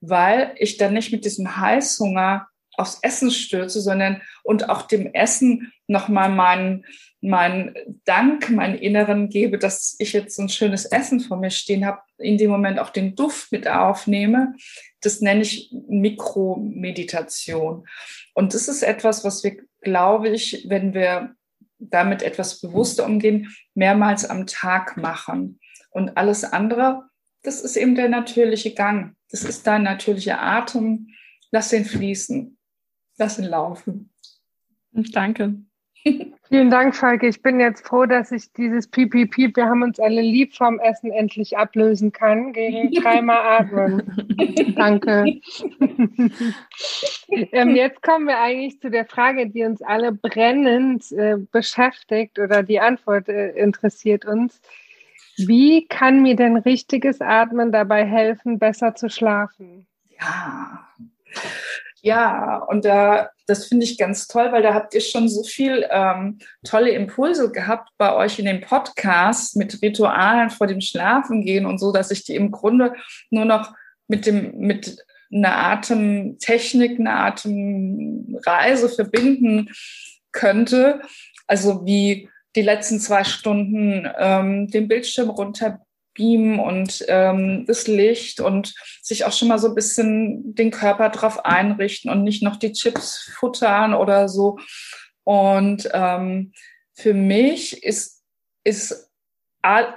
weil 0.00 0.54
ich 0.56 0.78
dann 0.78 0.94
nicht 0.94 1.12
mit 1.12 1.24
diesem 1.24 1.56
Heißhunger 1.56 2.48
aufs 2.76 2.98
Essen 3.02 3.30
stürze, 3.30 3.80
sondern 3.80 4.22
und 4.42 4.70
auch 4.70 4.82
dem 4.82 5.12
Essen 5.12 5.72
nochmal 5.86 6.30
meinen 6.30 6.84
meinen 7.22 7.74
Dank, 8.06 8.48
meinen 8.48 8.78
Inneren 8.78 9.28
gebe, 9.28 9.58
dass 9.58 9.94
ich 9.98 10.14
jetzt 10.14 10.36
so 10.36 10.42
ein 10.42 10.48
schönes 10.48 10.86
Essen 10.86 11.20
vor 11.20 11.36
mir 11.36 11.50
stehen 11.50 11.84
habe, 11.84 12.00
in 12.16 12.38
dem 12.38 12.50
Moment 12.50 12.78
auch 12.78 12.88
den 12.90 13.14
Duft 13.14 13.52
mit 13.52 13.68
aufnehme. 13.68 14.54
Das 15.02 15.20
nenne 15.20 15.42
ich 15.42 15.70
Mikromeditation. 15.88 17.86
Und 18.34 18.54
das 18.54 18.68
ist 18.68 18.82
etwas, 18.82 19.22
was 19.22 19.44
wir, 19.44 19.58
glaube 19.82 20.30
ich, 20.30 20.64
wenn 20.68 20.94
wir 20.94 21.34
damit 21.80 22.22
etwas 22.22 22.60
bewusster 22.60 23.04
umgehen, 23.04 23.54
mehrmals 23.74 24.24
am 24.24 24.46
Tag 24.46 24.96
machen. 24.96 25.58
Und 25.90 26.16
alles 26.16 26.44
andere, 26.44 27.08
das 27.42 27.60
ist 27.62 27.76
eben 27.76 27.94
der 27.94 28.08
natürliche 28.08 28.74
Gang. 28.74 29.16
Das 29.30 29.44
ist 29.44 29.66
dein 29.66 29.82
natürlicher 29.82 30.40
Atem. 30.40 31.08
Lass 31.50 31.72
ihn 31.72 31.84
fließen. 31.84 32.56
Lass 33.18 33.38
ihn 33.38 33.44
laufen. 33.44 34.12
Danke. 34.92 35.54
Vielen 36.02 36.70
Dank, 36.70 36.96
Falke. 36.96 37.28
Ich 37.28 37.42
bin 37.42 37.60
jetzt 37.60 37.86
froh, 37.86 38.06
dass 38.06 38.32
ich 38.32 38.52
dieses 38.52 38.88
Piep, 38.88 39.12
wir 39.14 39.66
haben 39.66 39.82
uns 39.82 40.00
alle 40.00 40.20
lieb 40.20 40.54
vom 40.54 40.78
Essen 40.80 41.12
endlich 41.12 41.56
ablösen 41.56 42.12
kann 42.12 42.52
gegen 42.52 42.90
dreimal 43.02 43.60
atmen. 43.60 44.74
Danke. 44.76 45.40
ähm, 47.28 47.76
jetzt 47.76 48.02
kommen 48.02 48.26
wir 48.26 48.38
eigentlich 48.40 48.80
zu 48.80 48.90
der 48.90 49.04
Frage, 49.04 49.48
die 49.48 49.64
uns 49.64 49.82
alle 49.82 50.12
brennend 50.12 51.12
äh, 51.12 51.36
beschäftigt 51.52 52.38
oder 52.38 52.62
die 52.62 52.80
Antwort 52.80 53.28
äh, 53.28 53.50
interessiert 53.50 54.24
uns. 54.24 54.60
Wie 55.36 55.86
kann 55.86 56.22
mir 56.22 56.36
denn 56.36 56.56
richtiges 56.56 57.20
Atmen 57.20 57.72
dabei 57.72 58.04
helfen, 58.04 58.58
besser 58.58 58.94
zu 58.94 59.08
schlafen? 59.08 59.86
Ja. 60.18 60.86
Ja, 62.02 62.58
und 62.68 62.84
da, 62.84 63.30
das 63.46 63.66
finde 63.66 63.84
ich 63.84 63.98
ganz 63.98 64.26
toll, 64.26 64.52
weil 64.52 64.62
da 64.62 64.72
habt 64.72 64.94
ihr 64.94 65.00
schon 65.00 65.28
so 65.28 65.42
viel 65.42 65.86
ähm, 65.90 66.38
tolle 66.64 66.90
Impulse 66.90 67.52
gehabt 67.52 67.90
bei 67.98 68.14
euch 68.14 68.38
in 68.38 68.46
dem 68.46 68.60
Podcast 68.62 69.56
mit 69.56 69.82
Ritualen 69.82 70.50
vor 70.50 70.66
dem 70.66 70.80
Schlafengehen 70.80 71.66
und 71.66 71.78
so, 71.78 71.92
dass 71.92 72.10
ich 72.10 72.24
die 72.24 72.36
im 72.36 72.50
Grunde 72.50 72.94
nur 73.30 73.44
noch 73.44 73.74
mit 74.08 74.26
dem, 74.26 74.56
mit 74.56 75.04
einer 75.32 75.56
Atemtechnik, 75.56 76.98
einer 76.98 77.24
Atemreise 77.26 78.88
verbinden 78.88 79.70
könnte. 80.32 81.02
Also 81.46 81.84
wie 81.84 82.28
die 82.56 82.62
letzten 82.62 82.98
zwei 82.98 83.24
Stunden 83.24 84.08
ähm, 84.18 84.68
den 84.68 84.88
Bildschirm 84.88 85.30
runter 85.30 85.80
beamen 86.14 86.58
und 86.58 87.04
ähm, 87.08 87.64
das 87.66 87.86
Licht 87.86 88.40
und 88.40 88.74
sich 89.02 89.24
auch 89.24 89.32
schon 89.32 89.48
mal 89.48 89.58
so 89.58 89.68
ein 89.68 89.74
bisschen 89.74 90.54
den 90.54 90.70
Körper 90.70 91.08
drauf 91.10 91.44
einrichten 91.44 92.10
und 92.10 92.24
nicht 92.24 92.42
noch 92.42 92.56
die 92.56 92.72
Chips 92.72 93.30
futtern 93.38 93.94
oder 93.94 94.28
so. 94.28 94.58
Und 95.24 95.88
ähm, 95.92 96.52
für 96.94 97.14
mich 97.14 97.82
ist, 97.82 98.22
ist 98.64 99.10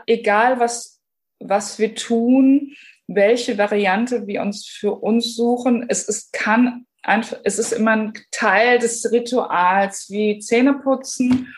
egal, 0.06 0.60
was, 0.60 1.02
was 1.40 1.80
wir 1.80 1.96
tun, 1.96 2.76
welche 3.08 3.58
Variante 3.58 4.28
wir 4.28 4.42
uns 4.42 4.66
für 4.68 4.92
uns 4.94 5.36
suchen, 5.36 5.86
es 5.90 6.08
ist, 6.08 6.32
kann 6.34 6.86
einfach, 7.02 7.38
es 7.44 7.60
ist 7.60 7.74
immer 7.74 7.92
ein 7.92 8.14
Teil 8.32 8.80
des 8.80 9.12
Rituals, 9.12 10.10
wie 10.10 10.40
Zähneputzen 10.40 11.54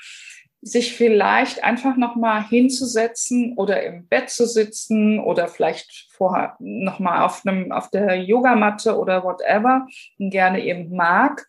sich 0.65 0.95
vielleicht 0.95 1.63
einfach 1.63 1.95
nochmal 1.95 2.43
hinzusetzen 2.43 3.53
oder 3.55 3.83
im 3.83 4.07
Bett 4.07 4.31
zu 4.31 4.47
sitzen 4.47 5.19
oder 5.19 5.47
vielleicht 5.47 6.07
vorher 6.09 6.55
nochmal 6.57 7.21
auf 7.21 7.45
einem, 7.45 7.71
auf 7.71 7.91
der 7.91 8.15
Yogamatte 8.15 8.97
oder 8.97 9.23
whatever, 9.23 9.85
gerne 10.17 10.65
eben 10.65 10.95
mag 10.95 11.45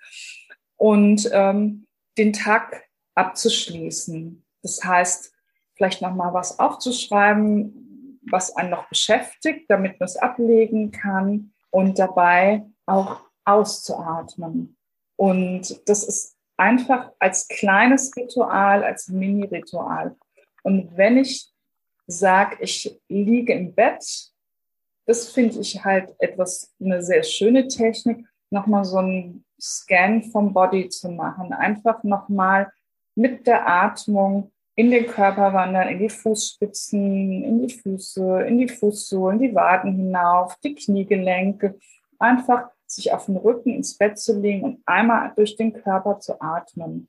und 0.76 1.30
ähm, 1.32 1.86
den 2.18 2.34
Tag 2.34 2.84
abzuschließen. 3.14 4.44
Das 4.62 4.84
heißt, 4.84 5.32
vielleicht 5.76 6.02
nochmal 6.02 6.34
was 6.34 6.58
aufzuschreiben, 6.58 8.20
was 8.30 8.54
einen 8.54 8.68
noch 8.68 8.86
beschäftigt, 8.90 9.70
damit 9.70 9.98
man 9.98 10.08
es 10.08 10.18
ablegen 10.18 10.90
kann 10.90 11.54
und 11.70 11.98
dabei 11.98 12.66
auch 12.84 13.22
auszuatmen. 13.46 14.76
Und 15.16 15.88
das 15.88 16.04
ist 16.04 16.35
einfach 16.56 17.12
als 17.18 17.48
kleines 17.48 18.14
Ritual, 18.16 18.82
als 18.84 19.08
Mini-Ritual. 19.08 20.16
Und 20.62 20.96
wenn 20.96 21.18
ich 21.18 21.50
sage, 22.06 22.56
ich 22.60 22.98
liege 23.08 23.52
im 23.52 23.74
Bett, 23.74 24.04
das 25.06 25.30
finde 25.30 25.60
ich 25.60 25.84
halt 25.84 26.14
etwas, 26.18 26.74
eine 26.80 27.02
sehr 27.02 27.22
schöne 27.22 27.68
Technik, 27.68 28.26
nochmal 28.50 28.84
so 28.84 28.98
einen 28.98 29.44
Scan 29.60 30.22
vom 30.22 30.52
Body 30.52 30.88
zu 30.88 31.08
machen. 31.10 31.52
Einfach 31.52 32.02
nochmal 32.02 32.70
mit 33.14 33.46
der 33.46 33.66
Atmung 33.66 34.50
in 34.74 34.90
den 34.90 35.06
Körper 35.06 35.54
wandern, 35.54 35.88
in 35.88 35.98
die 35.98 36.10
Fußspitzen, 36.10 37.44
in 37.44 37.66
die 37.66 37.72
Füße, 37.72 38.42
in 38.42 38.58
die 38.58 38.68
Fußsohlen, 38.68 39.38
die 39.38 39.54
Waden 39.54 39.96
hinauf, 39.96 40.56
die 40.62 40.74
Kniegelenke. 40.74 41.78
Einfach 42.18 42.68
sich 42.86 43.12
auf 43.12 43.26
den 43.26 43.36
Rücken 43.36 43.70
ins 43.70 43.96
Bett 43.96 44.18
zu 44.18 44.38
legen 44.38 44.62
und 44.62 44.82
einmal 44.86 45.32
durch 45.36 45.56
den 45.56 45.72
Körper 45.72 46.20
zu 46.20 46.40
atmen, 46.40 47.08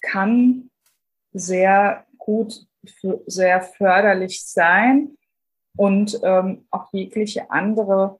kann 0.00 0.70
sehr 1.32 2.04
gut, 2.18 2.66
sehr 3.26 3.62
förderlich 3.62 4.44
sein 4.44 5.16
und 5.76 6.20
ähm, 6.22 6.66
auch 6.70 6.92
jegliche 6.92 7.50
andere 7.50 8.18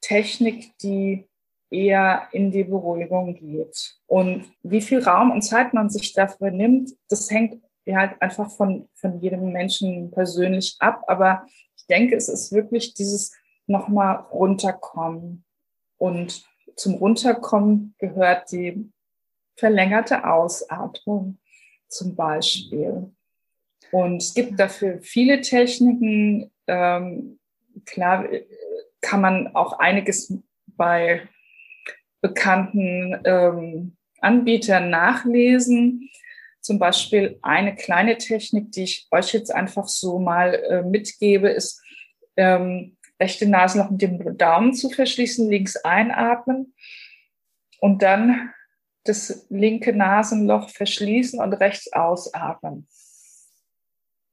Technik, 0.00 0.76
die 0.78 1.28
eher 1.70 2.28
in 2.32 2.50
die 2.50 2.64
Beruhigung 2.64 3.34
geht. 3.34 3.96
Und 4.06 4.44
wie 4.62 4.80
viel 4.80 5.02
Raum 5.02 5.30
und 5.30 5.42
Zeit 5.42 5.74
man 5.74 5.90
sich 5.90 6.12
dafür 6.12 6.50
nimmt, 6.50 6.92
das 7.08 7.30
hängt 7.30 7.62
halt 7.86 8.20
einfach 8.22 8.50
von, 8.50 8.88
von 8.94 9.20
jedem 9.20 9.52
Menschen 9.52 10.10
persönlich 10.10 10.76
ab. 10.78 11.02
Aber 11.06 11.46
ich 11.76 11.86
denke, 11.86 12.16
es 12.16 12.28
ist 12.28 12.52
wirklich 12.52 12.94
dieses 12.94 13.32
nochmal 13.66 14.16
runterkommen, 14.16 15.44
und 15.98 16.44
zum 16.76 16.94
Runterkommen 16.94 17.94
gehört 17.98 18.50
die 18.52 18.90
verlängerte 19.56 20.28
Ausatmung 20.28 21.38
zum 21.88 22.16
Beispiel. 22.16 23.12
Und 23.92 24.16
es 24.16 24.34
gibt 24.34 24.58
dafür 24.58 24.98
viele 25.00 25.40
Techniken. 25.40 26.50
Ähm, 26.66 27.38
klar 27.84 28.26
kann 29.00 29.20
man 29.20 29.54
auch 29.54 29.78
einiges 29.78 30.36
bei 30.66 31.28
bekannten 32.20 33.20
ähm, 33.24 33.96
Anbietern 34.20 34.90
nachlesen. 34.90 36.10
Zum 36.60 36.78
Beispiel 36.78 37.38
eine 37.42 37.76
kleine 37.76 38.16
Technik, 38.16 38.72
die 38.72 38.84
ich 38.84 39.06
euch 39.10 39.34
jetzt 39.34 39.54
einfach 39.54 39.86
so 39.86 40.18
mal 40.18 40.54
äh, 40.54 40.82
mitgebe, 40.82 41.50
ist 41.50 41.82
ähm, 42.36 42.93
rechte 43.20 43.48
Nasenloch 43.48 43.90
mit 43.90 44.02
dem 44.02 44.36
Daumen 44.36 44.74
zu 44.74 44.90
verschließen, 44.90 45.48
links 45.48 45.76
einatmen 45.76 46.74
und 47.80 48.02
dann 48.02 48.50
das 49.04 49.46
linke 49.50 49.94
Nasenloch 49.94 50.70
verschließen 50.70 51.40
und 51.40 51.52
rechts 51.54 51.92
ausatmen. 51.92 52.88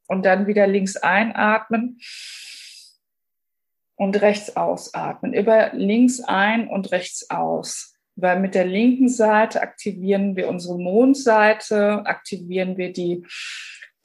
Und 0.08 0.26
dann 0.26 0.48
wieder 0.48 0.68
links 0.68 0.98
einatmen 0.98 2.00
und 3.96 4.22
rechts 4.22 4.56
ausatmen. 4.56 5.34
Über 5.34 5.72
links 5.74 6.22
ein 6.22 6.68
und 6.68 6.92
rechts 6.92 7.30
aus. 7.30 7.96
Weil 8.16 8.40
mit 8.40 8.56
der 8.56 8.66
linken 8.66 9.08
Seite 9.08 9.62
aktivieren 9.62 10.36
wir 10.36 10.50
unsere 10.50 10.78
Mondseite, 10.78 12.06
aktivieren 12.06 12.78
wir 12.78 12.92
die 12.92 13.26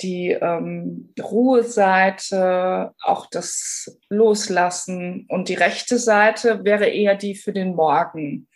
die 0.00 0.30
ähm, 0.30 1.12
Ruheseite, 1.20 2.92
auch 3.02 3.26
das 3.26 3.98
Loslassen 4.08 5.26
und 5.28 5.48
die 5.48 5.54
rechte 5.54 5.98
Seite 5.98 6.64
wäre 6.64 6.86
eher 6.86 7.14
die 7.14 7.34
für 7.34 7.52
den 7.52 7.74
Morgen. 7.74 8.48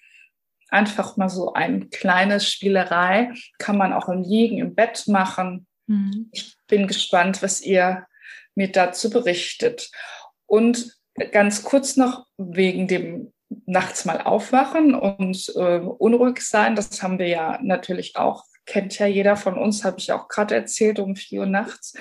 Einfach 0.69 1.17
mal 1.17 1.29
so 1.29 1.53
ein 1.53 1.91
kleines 1.91 2.49
Spielerei, 2.49 3.33
kann 3.59 3.77
man 3.77 3.93
auch 3.93 4.09
im 4.09 4.23
Liegen, 4.23 4.59
im 4.59 4.75
Bett 4.75 5.05
machen. 5.07 5.67
Mhm. 5.87 6.29
Ich 6.33 6.57
bin 6.69 6.87
gespannt, 6.87 7.43
was 7.43 7.61
ihr 7.61 8.07
mir 8.55 8.71
dazu 8.71 9.11
berichtet. 9.11 9.91
Und 10.47 10.97
ganz 11.33 11.65
kurz 11.65 11.97
noch 11.97 12.27
wegen 12.37 12.87
dem 12.87 13.33
nachts 13.67 14.05
mal 14.05 14.21
aufwachen 14.21 14.95
und 14.95 15.53
äh, 15.57 15.79
unruhig 15.79 16.41
sein, 16.41 16.77
das 16.77 17.03
haben 17.03 17.19
wir 17.19 17.27
ja 17.27 17.59
natürlich 17.63 18.17
auch 18.17 18.45
kennt 18.71 18.97
ja 19.01 19.07
jeder 19.07 19.37
von 19.37 19.59
uns, 19.59 19.83
habe 19.85 19.99
ich 19.99 20.13
auch 20.13 20.29
gerade 20.29 20.55
erzählt, 20.55 21.01
um 21.01 21.17
vier 21.17 21.41
Uhr 21.41 21.47
nachts 21.47 21.95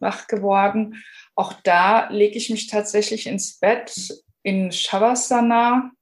wach 0.00 0.26
geworden. 0.26 1.02
Auch 1.34 1.54
da 1.54 2.10
lege 2.10 2.36
ich 2.36 2.50
mich 2.50 2.66
tatsächlich 2.66 3.26
ins 3.26 3.58
Bett 3.58 4.22
in 4.42 4.70
Shavasana. 4.70 5.92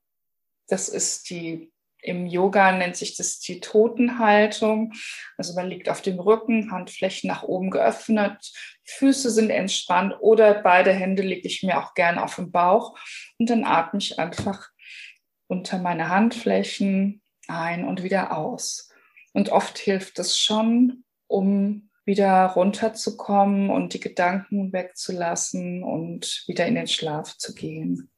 Das 0.66 0.88
ist 0.88 1.30
die, 1.30 1.70
im 2.02 2.26
Yoga 2.26 2.72
nennt 2.72 2.96
sich 2.96 3.16
das 3.16 3.38
die 3.38 3.60
Totenhaltung. 3.60 4.92
Also 5.36 5.54
man 5.54 5.68
liegt 5.68 5.88
auf 5.88 6.02
dem 6.02 6.18
Rücken, 6.18 6.72
Handflächen 6.72 7.28
nach 7.28 7.44
oben 7.44 7.70
geöffnet, 7.70 8.52
Füße 8.84 9.30
sind 9.30 9.50
entspannt 9.50 10.16
oder 10.18 10.62
beide 10.62 10.92
Hände 10.92 11.22
lege 11.22 11.46
ich 11.46 11.62
mir 11.62 11.78
auch 11.78 11.94
gerne 11.94 12.24
auf 12.24 12.34
den 12.34 12.50
Bauch 12.50 12.98
und 13.38 13.50
dann 13.50 13.62
atme 13.62 14.00
ich 14.00 14.18
einfach 14.18 14.70
unter 15.46 15.78
meine 15.78 16.08
Handflächen 16.08 17.22
ein 17.46 17.84
und 17.84 18.02
wieder 18.02 18.36
aus. 18.36 18.87
Und 19.32 19.50
oft 19.50 19.78
hilft 19.78 20.18
es 20.18 20.38
schon, 20.38 21.04
um 21.26 21.90
wieder 22.04 22.46
runterzukommen 22.46 23.70
und 23.70 23.92
die 23.92 24.00
Gedanken 24.00 24.72
wegzulassen 24.72 25.82
und 25.82 26.44
wieder 26.46 26.66
in 26.66 26.74
den 26.74 26.88
Schlaf 26.88 27.36
zu 27.36 27.54
gehen. 27.54 28.10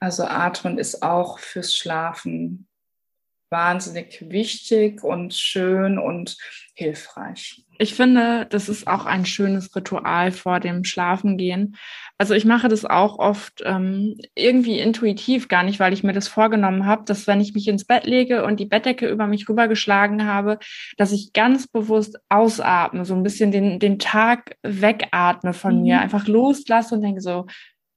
Also 0.00 0.24
Atmen 0.24 0.78
ist 0.78 1.02
auch 1.02 1.38
fürs 1.38 1.76
Schlafen 1.76 2.69
wahnsinnig 3.50 4.30
wichtig 4.30 5.02
und 5.02 5.34
schön 5.34 5.98
und 5.98 6.36
hilfreich. 6.74 7.64
Ich 7.78 7.94
finde, 7.94 8.46
das 8.46 8.68
ist 8.68 8.86
auch 8.86 9.06
ein 9.06 9.26
schönes 9.26 9.74
Ritual 9.74 10.32
vor 10.32 10.60
dem 10.60 10.84
Schlafengehen. 10.84 11.76
Also 12.18 12.34
ich 12.34 12.44
mache 12.44 12.68
das 12.68 12.84
auch 12.84 13.18
oft 13.18 13.62
ähm, 13.64 14.18
irgendwie 14.34 14.78
intuitiv, 14.78 15.48
gar 15.48 15.62
nicht, 15.62 15.80
weil 15.80 15.92
ich 15.92 16.04
mir 16.04 16.12
das 16.12 16.28
vorgenommen 16.28 16.86
habe, 16.86 17.04
dass 17.06 17.26
wenn 17.26 17.40
ich 17.40 17.54
mich 17.54 17.66
ins 17.68 17.86
Bett 17.86 18.04
lege 18.04 18.44
und 18.44 18.60
die 18.60 18.66
Bettdecke 18.66 19.08
über 19.08 19.26
mich 19.26 19.48
rübergeschlagen 19.48 20.26
habe, 20.26 20.58
dass 20.96 21.12
ich 21.12 21.32
ganz 21.32 21.66
bewusst 21.66 22.18
ausatme, 22.28 23.04
so 23.04 23.14
ein 23.14 23.22
bisschen 23.22 23.50
den, 23.50 23.78
den 23.78 23.98
Tag 23.98 24.56
wegatme 24.62 25.54
von 25.54 25.76
mhm. 25.76 25.82
mir, 25.82 26.00
einfach 26.00 26.26
loslasse 26.28 26.94
und 26.94 27.00
denke 27.00 27.22
so, 27.22 27.46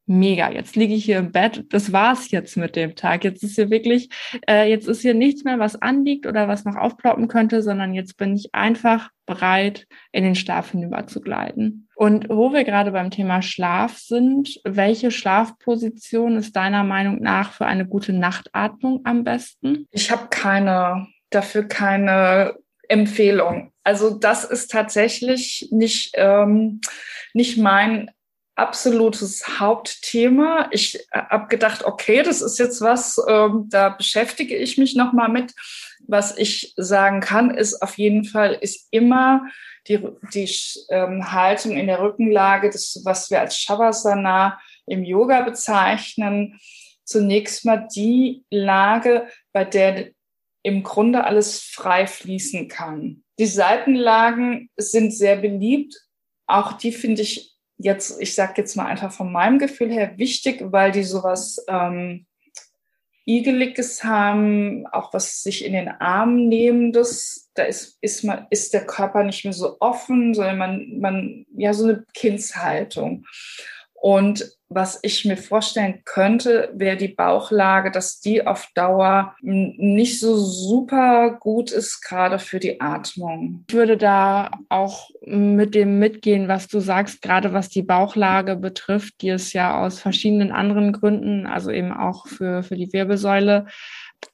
mega, 0.05 0.51
jetzt 0.51 0.75
liege 0.75 0.93
ich 0.93 1.05
hier 1.05 1.17
im 1.17 1.31
Bett, 1.31 1.65
das 1.69 1.91
war's 1.91 2.31
jetzt 2.31 2.57
mit 2.57 2.75
dem 2.75 2.95
Tag. 2.95 3.23
Jetzt 3.23 3.43
ist 3.43 3.55
hier 3.55 3.69
wirklich, 3.69 4.09
äh, 4.47 4.69
jetzt 4.69 4.87
ist 4.87 5.01
hier 5.01 5.13
nichts 5.13 5.43
mehr, 5.43 5.59
was 5.59 5.81
anliegt 5.81 6.25
oder 6.25 6.47
was 6.47 6.65
noch 6.65 6.75
aufploppen 6.75 7.27
könnte, 7.27 7.61
sondern 7.61 7.93
jetzt 7.93 8.17
bin 8.17 8.35
ich 8.35 8.53
einfach 8.53 9.09
bereit, 9.25 9.87
in 10.11 10.23
den 10.23 10.35
Schlaf 10.35 10.71
hinüber 10.71 11.07
zu 11.07 11.21
gleiten. 11.21 11.87
Und 11.95 12.27
wo 12.29 12.51
wir 12.51 12.65
gerade 12.65 12.91
beim 12.91 13.11
Thema 13.11 13.41
Schlaf 13.41 13.97
sind, 13.97 14.59
welche 14.65 15.11
Schlafposition 15.11 16.35
ist 16.35 16.55
deiner 16.55 16.83
Meinung 16.83 17.21
nach 17.21 17.53
für 17.53 17.65
eine 17.65 17.85
gute 17.85 18.11
Nachtatmung 18.11 19.01
am 19.05 19.23
besten? 19.23 19.87
Ich 19.91 20.11
habe 20.11 20.27
keine, 20.29 21.07
dafür 21.29 21.63
keine 21.63 22.55
Empfehlung. 22.89 23.71
Also 23.83 24.17
das 24.17 24.43
ist 24.43 24.71
tatsächlich 24.71 25.69
nicht, 25.71 26.11
ähm, 26.15 26.81
nicht 27.33 27.57
mein 27.57 28.11
absolutes 28.55 29.59
Hauptthema. 29.59 30.69
Ich 30.71 30.95
äh, 31.11 31.21
habe 31.29 31.47
gedacht, 31.47 31.85
okay, 31.85 32.23
das 32.23 32.41
ist 32.41 32.59
jetzt 32.59 32.81
was, 32.81 33.19
ähm, 33.27 33.67
da 33.69 33.89
beschäftige 33.89 34.55
ich 34.55 34.77
mich 34.77 34.95
nochmal 34.95 35.29
mit. 35.29 35.53
Was 36.05 36.37
ich 36.37 36.73
sagen 36.75 37.21
kann, 37.21 37.51
ist 37.51 37.81
auf 37.81 37.97
jeden 37.97 38.25
Fall, 38.25 38.53
ist 38.53 38.87
immer 38.91 39.47
die, 39.87 39.99
die 40.33 40.49
ähm, 40.89 41.31
Haltung 41.31 41.71
in 41.71 41.87
der 41.87 42.01
Rückenlage, 42.01 42.69
das, 42.69 43.01
was 43.03 43.31
wir 43.31 43.39
als 43.39 43.57
Shavasana 43.57 44.59
im 44.85 45.03
Yoga 45.03 45.41
bezeichnen, 45.41 46.59
zunächst 47.05 47.65
mal 47.65 47.87
die 47.93 48.43
Lage, 48.49 49.27
bei 49.51 49.65
der 49.65 50.11
im 50.63 50.83
Grunde 50.83 51.25
alles 51.25 51.61
frei 51.61 52.07
fließen 52.07 52.69
kann. 52.69 53.23
Die 53.39 53.45
Seitenlagen 53.45 54.69
sind 54.77 55.11
sehr 55.11 55.35
beliebt. 55.35 55.95
Auch 56.47 56.73
die 56.73 56.91
finde 56.91 57.21
ich 57.23 57.52
jetzt, 57.83 58.21
ich 58.21 58.33
sage 58.33 58.53
jetzt 58.57 58.75
mal 58.75 58.85
einfach 58.85 59.11
von 59.11 59.31
meinem 59.31 59.59
Gefühl 59.59 59.91
her, 59.91 60.17
wichtig, 60.17 60.61
weil 60.61 60.91
die 60.91 61.03
sowas 61.03 61.63
ähm, 61.67 62.25
Igeliges 63.25 64.03
haben, 64.03 64.85
auch 64.87 65.13
was 65.13 65.43
sich 65.43 65.63
in 65.65 65.73
den 65.73 65.87
Arm 65.89 66.47
nehmendes. 66.47 67.49
Da 67.53 67.63
ist, 67.63 67.97
ist, 68.01 68.23
man, 68.23 68.47
ist 68.49 68.73
der 68.73 68.85
Körper 68.85 69.23
nicht 69.23 69.43
mehr 69.43 69.53
so 69.53 69.77
offen, 69.79 70.33
sondern 70.33 70.57
man, 70.57 70.99
man, 70.99 71.45
ja, 71.55 71.73
so 71.73 71.85
eine 71.85 72.05
Kindshaltung. 72.13 73.25
Und 74.03 74.51
was 74.67 74.99
ich 75.01 75.23
mir 75.23 75.37
vorstellen 75.37 76.01
könnte, 76.03 76.69
wäre 76.73 76.97
die 76.97 77.07
Bauchlage, 77.07 77.89
dass 77.89 78.19
die 78.19 78.45
auf 78.45 78.67
Dauer 78.75 79.33
nicht 79.39 80.19
so 80.19 80.35
super 80.35 81.37
gut 81.39 81.71
ist, 81.71 82.01
gerade 82.01 82.37
für 82.37 82.59
die 82.59 82.81
Atmung. 82.81 83.63
Ich 83.69 83.73
würde 83.73 83.95
da 83.95 84.51
auch 84.67 85.09
mit 85.21 85.73
dem 85.73 85.99
mitgehen, 85.99 86.49
was 86.49 86.67
du 86.67 86.81
sagst, 86.81 87.21
gerade 87.21 87.53
was 87.53 87.69
die 87.69 87.81
Bauchlage 87.81 88.57
betrifft, 88.57 89.21
die 89.21 89.29
ist 89.29 89.53
ja 89.53 89.81
aus 89.81 89.99
verschiedenen 89.99 90.51
anderen 90.51 90.91
Gründen, 90.91 91.47
also 91.47 91.71
eben 91.71 91.93
auch 91.93 92.27
für, 92.27 92.61
für 92.61 92.75
die 92.75 92.91
Wirbelsäule, 92.91 93.67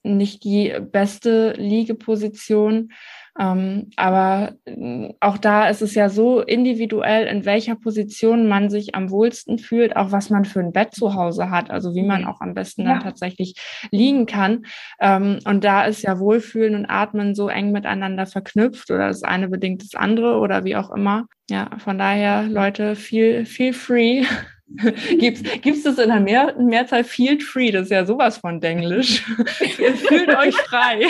nicht 0.02 0.44
die 0.46 0.74
beste 0.82 1.52
Liegeposition. 1.52 2.92
Ähm, 3.40 3.90
aber 3.96 4.56
äh, 4.66 5.14
auch 5.22 5.38
da 5.38 5.70
ist 5.70 5.82
es 5.82 5.96
ja 5.96 6.10
so 6.10 6.42
individuell, 6.42 7.26
in 7.28 7.46
welcher 7.46 7.76
Position 7.76 8.48
man 8.48 8.70
sich 8.70 8.96
am 8.96 9.10
wohlsten 9.12 9.58
fühlt, 9.58 9.96
auch 9.96 10.12
was 10.12 10.30
man 10.30 10.44
für 10.44 10.60
ein 10.60 10.74
Bett 10.74 10.94
zu 10.94 11.14
Hause 11.14 11.50
hat, 11.50 11.72
also 11.72 11.96
wie 11.96 12.04
man 12.04 12.24
mhm. 12.24 12.28
auch 12.28 12.42
am 12.42 12.54
besten 12.54 12.82
ja. 12.84 12.94
dann 12.94 13.00
tatsächlich 13.00 13.56
liegen 13.92 14.26
kann. 14.26 14.66
Ähm, 15.00 15.40
und 15.46 15.64
da 15.64 15.86
ist 15.86 16.02
ja 16.02 16.20
Wohlfühlen 16.20 16.76
und 16.76 16.86
Atmen 16.86 17.34
so 17.34 17.48
eng 17.48 17.72
miteinander 17.72 18.26
verknüpft 18.26 18.92
oder 18.92 19.08
das 19.08 19.24
eine 19.24 19.48
bedingt 19.48 19.84
das 19.84 19.96
andere 19.96 20.40
oder 20.40 20.66
wie 20.66 20.76
auch 20.76 20.92
immer. 20.92 21.26
Ja, 21.50 21.70
von 21.78 21.98
daher, 21.98 22.44
Leute, 22.44 22.96
feel, 22.96 23.46
feel 23.46 23.74
free. 23.74 24.26
Gibt's, 25.18 25.42
gibt's 25.62 25.84
das 25.84 25.98
in 25.98 26.10
der 26.10 26.20
Mehr, 26.20 26.56
Mehrzahl 26.58 27.04
Field 27.04 27.42
Free? 27.44 27.72
Das 27.72 27.86
ist 27.86 27.92
ja 27.92 28.06
sowas 28.06 28.38
von 28.38 28.62
Denglisch. 28.62 29.22
Fühlt 29.58 30.30
euch 30.30 30.56
frei. 30.56 31.08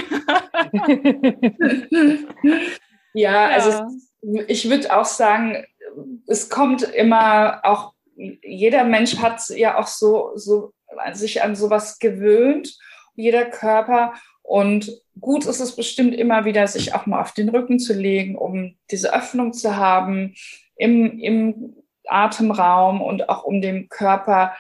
ja, 3.14 3.48
ja, 3.48 3.48
also 3.50 3.84
ich 4.48 4.70
würde 4.70 4.96
auch 4.96 5.06
sagen, 5.06 5.66
es 6.28 6.50
kommt 6.50 6.84
immer 6.84 7.60
auch, 7.64 7.94
jeder 8.16 8.86
Mensch 8.86 9.18
hat 9.18 9.48
ja 9.50 9.78
auch 9.78 9.88
so, 9.88 10.32
so 10.36 10.74
sich 11.14 11.44
an 11.44 11.56
sowas 11.56 12.00
gewöhnt, 12.00 12.78
jeder 13.16 13.46
Körper. 13.46 14.14
Und 14.42 14.92
gut 15.20 15.46
ist 15.46 15.60
es 15.60 15.76
bestimmt 15.76 16.16
immer 16.16 16.46
wieder, 16.46 16.66
sich 16.68 16.94
auch 16.94 17.06
mal 17.06 17.22
auf 17.22 17.34
den 17.34 17.50
Rücken 17.50 17.78
zu 17.80 17.94
legen, 17.94 18.38
um 18.38 18.78
diese 18.90 19.14
Öffnung 19.14 19.52
zu 19.54 19.76
haben 19.76 20.34
im, 20.78 21.20
im 21.20 21.76
Atemraum 22.12 23.02
und 23.02 23.30
auch 23.30 23.44
um 23.44 23.62
dem 23.62 23.90
Körper 23.90 24.56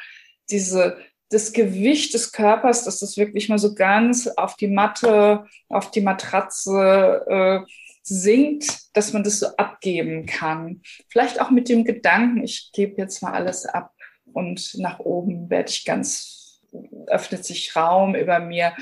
diese, 0.49 0.97
das 1.29 1.53
Gewicht 1.53 2.13
des 2.13 2.31
Körpers, 2.31 2.83
dass 2.85 2.99
das 2.99 3.17
wirklich 3.17 3.49
mal 3.49 3.59
so 3.59 3.75
ganz 3.75 4.27
auf 4.27 4.55
die 4.55 4.67
Matte, 4.67 5.45
auf 5.69 5.91
die 5.91 6.01
Matratze 6.01 7.25
äh, 7.27 7.71
sinkt, 8.03 8.95
dass 8.95 9.13
man 9.13 9.23
das 9.23 9.39
so 9.39 9.47
abgeben 9.57 10.25
kann. 10.25 10.81
Vielleicht 11.09 11.39
auch 11.39 11.51
mit 11.51 11.69
dem 11.69 11.83
Gedanken, 11.83 12.43
ich 12.43 12.71
gebe 12.73 12.95
jetzt 12.97 13.21
mal 13.21 13.33
alles 13.33 13.65
ab 13.65 13.93
und 14.33 14.75
nach 14.79 14.99
oben 14.99 15.49
werde 15.49 15.69
ich 15.69 15.85
ganz 15.85 16.39
öffnet 17.07 17.45
sich 17.45 17.75
Raum 17.75 18.15
über 18.15 18.39
mir. 18.39 18.73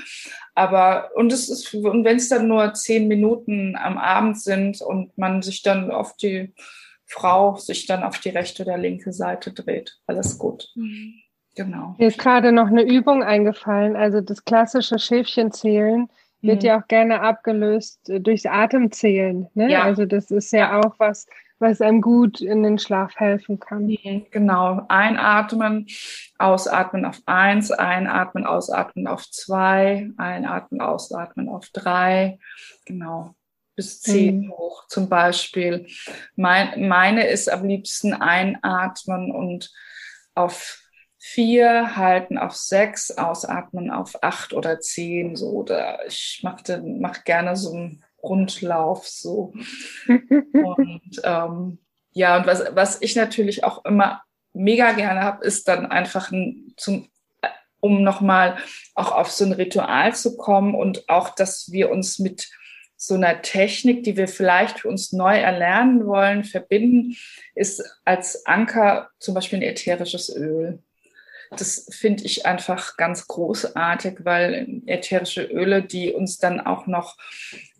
Aber 0.55 1.11
und 1.15 1.31
es 1.31 1.49
ist 1.49 1.73
und 1.73 2.03
wenn 2.03 2.17
es 2.17 2.29
dann 2.29 2.47
nur 2.47 2.73
zehn 2.73 3.07
Minuten 3.07 3.75
am 3.75 3.97
Abend 3.97 4.41
sind 4.41 4.81
und 4.81 5.17
man 5.17 5.41
sich 5.41 5.61
dann 5.61 5.91
auf 5.91 6.15
die 6.17 6.53
Frau 7.07 7.55
sich 7.55 7.85
dann 7.85 8.03
auf 8.03 8.19
die 8.19 8.29
rechte 8.29 8.63
oder 8.63 8.77
linke 8.77 9.13
Seite 9.13 9.53
dreht. 9.53 9.97
Alles 10.05 10.37
gut. 10.37 10.67
Mhm. 10.75 11.15
Genau. 11.55 11.95
Mir 11.97 12.07
ist 12.07 12.19
gerade 12.19 12.51
noch 12.51 12.67
eine 12.67 12.83
Übung 12.83 13.23
eingefallen. 13.23 13.95
Also 13.95 14.21
das 14.21 14.45
klassische 14.45 14.99
Schäfchenzählen 14.99 16.07
wird 16.41 16.61
mhm. 16.61 16.67
ja 16.67 16.79
auch 16.79 16.87
gerne 16.87 17.21
abgelöst 17.21 18.09
äh, 18.09 18.19
durchs 18.19 18.45
Atemzählen. 18.45 19.47
Ne? 19.55 19.71
Ja. 19.71 19.83
Also 19.83 20.05
das 20.05 20.29
ist 20.29 20.51
ja 20.51 20.79
auch 20.79 20.95
was, 20.99 21.25
was 21.57 21.81
einem 21.81 22.01
gut 22.01 22.41
in 22.41 22.61
den 22.61 22.77
Schlaf 22.77 23.15
helfen 23.15 23.59
kann. 23.59 23.85
Mhm. 23.85 24.27
Genau. 24.29 24.85
Einatmen, 24.89 25.87
ausatmen 26.37 27.05
auf 27.05 27.21
eins, 27.25 27.71
einatmen, 27.71 28.45
ausatmen 28.45 29.07
auf 29.07 29.27
zwei, 29.31 30.11
einatmen, 30.17 30.81
ausatmen 30.81 31.49
auf 31.49 31.69
drei. 31.73 32.37
Genau 32.85 33.33
bis 33.77 34.01
zehn 34.01 34.39
mhm. 34.39 34.51
hoch 34.51 34.87
zum 34.87 35.07
Beispiel. 35.07 35.87
Mein, 36.35 36.89
meine 36.89 37.27
ist 37.27 37.49
am 37.49 37.65
liebsten 37.65 38.13
einatmen 38.13 39.31
und 39.31 39.71
auf 40.35 40.81
vier, 41.17 41.95
halten 41.95 42.37
auf 42.37 42.55
sechs, 42.55 43.11
ausatmen 43.11 43.91
auf 43.91 44.21
acht 44.23 44.53
oder 44.53 44.79
zehn. 44.79 45.35
So, 45.35 45.51
oder 45.51 46.05
ich 46.07 46.41
mache 46.43 46.81
mach 46.81 47.23
gerne 47.23 47.55
so 47.55 47.73
einen 47.73 48.03
Rundlauf 48.21 49.07
so. 49.07 49.53
und 50.07 51.21
ähm, 51.23 51.77
ja, 52.11 52.37
und 52.37 52.47
was, 52.47 52.63
was 52.71 53.01
ich 53.01 53.15
natürlich 53.15 53.63
auch 53.63 53.85
immer 53.85 54.23
mega 54.53 54.93
gerne 54.93 55.21
habe, 55.21 55.45
ist 55.45 55.67
dann 55.67 55.85
einfach 55.85 56.31
ein, 56.31 56.73
zum, 56.77 57.09
um 57.79 58.01
nochmal 58.01 58.57
auch 58.95 59.11
auf 59.11 59.29
so 59.29 59.45
ein 59.45 59.51
Ritual 59.51 60.15
zu 60.15 60.35
kommen 60.35 60.73
und 60.73 61.07
auch, 61.09 61.29
dass 61.29 61.71
wir 61.71 61.91
uns 61.91 62.17
mit 62.17 62.49
so 62.97 63.13
einer 63.13 63.43
Technik, 63.43 64.03
die 64.03 64.17
wir 64.17 64.27
vielleicht 64.27 64.79
für 64.79 64.89
uns 64.89 65.13
neu 65.13 65.37
erlernen 65.37 66.05
wollen, 66.07 66.43
verbinden, 66.43 67.15
ist 67.53 67.83
als 68.03 68.45
Anker 68.47 69.09
zum 69.19 69.35
Beispiel 69.35 69.59
ein 69.59 69.63
ätherisches 69.63 70.35
Öl. 70.35 70.79
Das 71.51 71.87
finde 71.91 72.25
ich 72.25 72.45
einfach 72.45 72.97
ganz 72.97 73.27
großartig, 73.27 74.25
weil 74.25 74.81
ätherische 74.87 75.43
Öle, 75.43 75.83
die 75.83 76.11
uns 76.11 76.39
dann 76.39 76.59
auch 76.59 76.87
noch 76.87 77.17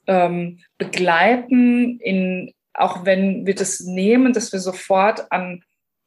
ähm, 0.06 0.60
begleiten, 0.78 2.00
in, 2.00 2.54
auch 2.74 3.04
wenn 3.04 3.46
wir 3.46 3.56
das 3.56 3.82
nehmen, 3.82 4.34
dass 4.34 4.54
wir 4.54 4.60
sofort 4.60 5.32
an 5.32 5.64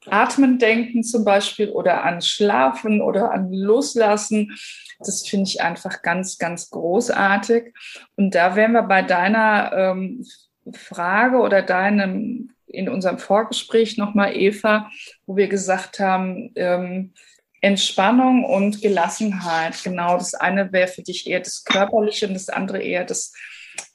Atmen 0.07 0.59
denken 0.59 1.03
zum 1.03 1.25
Beispiel 1.25 1.71
oder 1.71 2.05
an 2.05 2.23
Schlafen 2.23 3.03
oder 3.03 3.33
an 3.33 3.53
Loslassen 3.53 4.57
das 5.01 5.27
finde 5.27 5.48
ich 5.48 5.63
einfach 5.63 6.03
ganz, 6.03 6.38
ganz 6.38 6.71
großartig. 6.71 7.75
Und 8.17 8.35
da 8.35 8.55
wären 8.55 8.73
wir 8.73 8.83
bei 8.83 9.03
deiner 9.03 9.73
ähm, 9.73 10.27
Frage 10.73 11.38
oder 11.38 11.63
deinem 11.63 12.51
in 12.67 12.88
unserem 12.88 13.19
Vorgespräch 13.19 13.96
nochmal, 13.96 14.37
Eva, 14.37 14.88
wo 15.27 15.37
wir 15.37 15.48
gesagt 15.48 15.98
haben, 15.98 16.53
ähm, 16.55 17.15
Entspannung 17.61 18.44
und 18.44 18.81
Gelassenheit. 18.81 19.83
Genau, 19.83 20.17
das 20.17 20.35
eine 20.35 20.73
wäre 20.73 20.87
für 20.87 21.03
dich 21.03 21.27
eher 21.27 21.40
das 21.40 21.65
Körperliche 21.65 22.29
und 22.29 22.35
das 22.35 22.48
andere 22.48 22.81
eher 22.81 23.05
das 23.05 23.33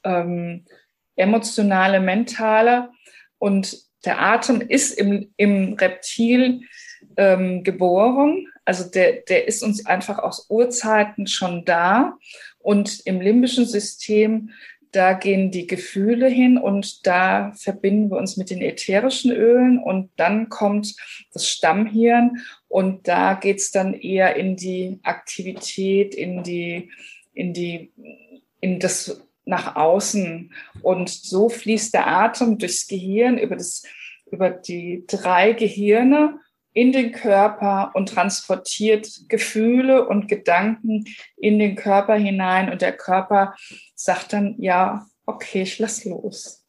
ähm, 0.03 0.65
emotionale, 1.15 2.01
mentale. 2.01 2.89
Und 3.37 3.84
der 4.05 4.21
Atem 4.21 4.61
ist 4.61 4.91
im, 4.97 5.31
im 5.37 5.73
Reptil 5.73 6.61
ähm, 7.17 7.63
geboren. 7.63 8.47
Also 8.65 8.89
der, 8.89 9.21
der 9.27 9.47
ist 9.47 9.63
uns 9.63 9.85
einfach 9.85 10.19
aus 10.19 10.47
Urzeiten 10.49 11.27
schon 11.27 11.65
da. 11.65 12.17
Und 12.59 13.01
im 13.05 13.21
limbischen 13.21 13.65
System, 13.65 14.51
da 14.91 15.13
gehen 15.13 15.51
die 15.51 15.67
Gefühle 15.67 16.27
hin 16.27 16.57
und 16.57 17.05
da 17.05 17.51
verbinden 17.57 18.09
wir 18.09 18.17
uns 18.17 18.37
mit 18.37 18.49
den 18.49 18.61
ätherischen 18.61 19.31
Ölen 19.31 19.77
und 19.77 20.09
dann 20.15 20.47
kommt 20.47 20.95
das 21.33 21.49
Stammhirn 21.49 22.37
und 22.69 23.07
da 23.07 23.33
geht 23.33 23.57
es 23.57 23.71
dann 23.71 23.93
eher 23.93 24.37
in 24.37 24.55
die 24.55 24.99
Aktivität, 25.03 26.15
in 26.15 26.43
die, 26.43 26.91
in 27.33 27.53
die, 27.53 27.91
in 28.61 28.79
das 28.79 29.21
nach 29.45 29.75
außen. 29.75 30.53
Und 30.81 31.09
so 31.09 31.49
fließt 31.49 31.93
der 31.93 32.07
Atem 32.07 32.57
durchs 32.57 32.87
Gehirn 32.87 33.37
über 33.37 33.55
das, 33.55 33.83
über 34.31 34.49
die 34.49 35.05
drei 35.07 35.53
Gehirne 35.53 36.39
in 36.73 36.91
den 36.91 37.13
Körper 37.13 37.91
und 37.93 38.09
transportiert 38.09 39.07
Gefühle 39.29 40.07
und 40.07 40.27
Gedanken 40.27 41.05
in 41.37 41.57
den 41.57 41.75
Körper 41.75 42.15
hinein 42.15 42.69
und 42.69 42.81
der 42.81 42.91
Körper 42.91 43.55
sagt 43.95 44.33
dann, 44.33 44.55
ja, 44.57 45.05
okay, 45.25 45.61
ich 45.61 45.79
lass 45.79 46.03
los. 46.03 46.65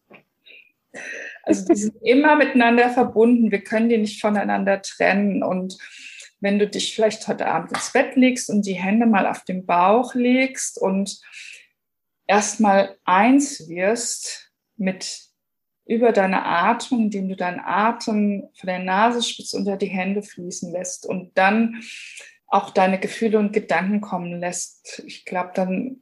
Also 1.42 1.66
die 1.66 1.74
sind 1.74 1.96
immer 2.02 2.36
miteinander 2.36 2.90
verbunden. 2.90 3.50
Wir 3.50 3.62
können 3.62 3.88
die 3.88 3.98
nicht 3.98 4.20
voneinander 4.20 4.80
trennen. 4.82 5.42
Und 5.42 5.76
wenn 6.40 6.58
du 6.58 6.68
dich 6.68 6.94
vielleicht 6.94 7.26
heute 7.28 7.46
Abend 7.46 7.72
ins 7.72 7.92
Bett 7.92 8.16
legst 8.16 8.48
und 8.48 8.66
die 8.66 8.74
Hände 8.74 9.06
mal 9.06 9.26
auf 9.26 9.44
den 9.44 9.66
Bauch 9.66 10.14
legst 10.14 10.78
und 10.80 11.20
erstmal 12.26 12.96
eins 13.04 13.68
wirst 13.68 14.52
mit 14.76 15.26
über 15.86 16.12
deine 16.12 16.44
Atmung, 16.44 17.02
indem 17.04 17.28
du 17.28 17.36
deinen 17.36 17.60
Atem 17.60 18.48
von 18.58 18.66
der 18.66 18.80
Nase 18.80 19.22
spitz 19.22 19.52
unter 19.52 19.76
die 19.76 19.86
Hände 19.86 20.22
fließen 20.22 20.72
lässt 20.72 21.06
und 21.06 21.36
dann 21.38 21.82
auch 22.48 22.70
deine 22.70 22.98
Gefühle 22.98 23.38
und 23.38 23.52
Gedanken 23.52 24.00
kommen 24.00 24.40
lässt. 24.40 25.02
Ich 25.06 25.24
glaube, 25.24 25.52
dann 25.54 26.00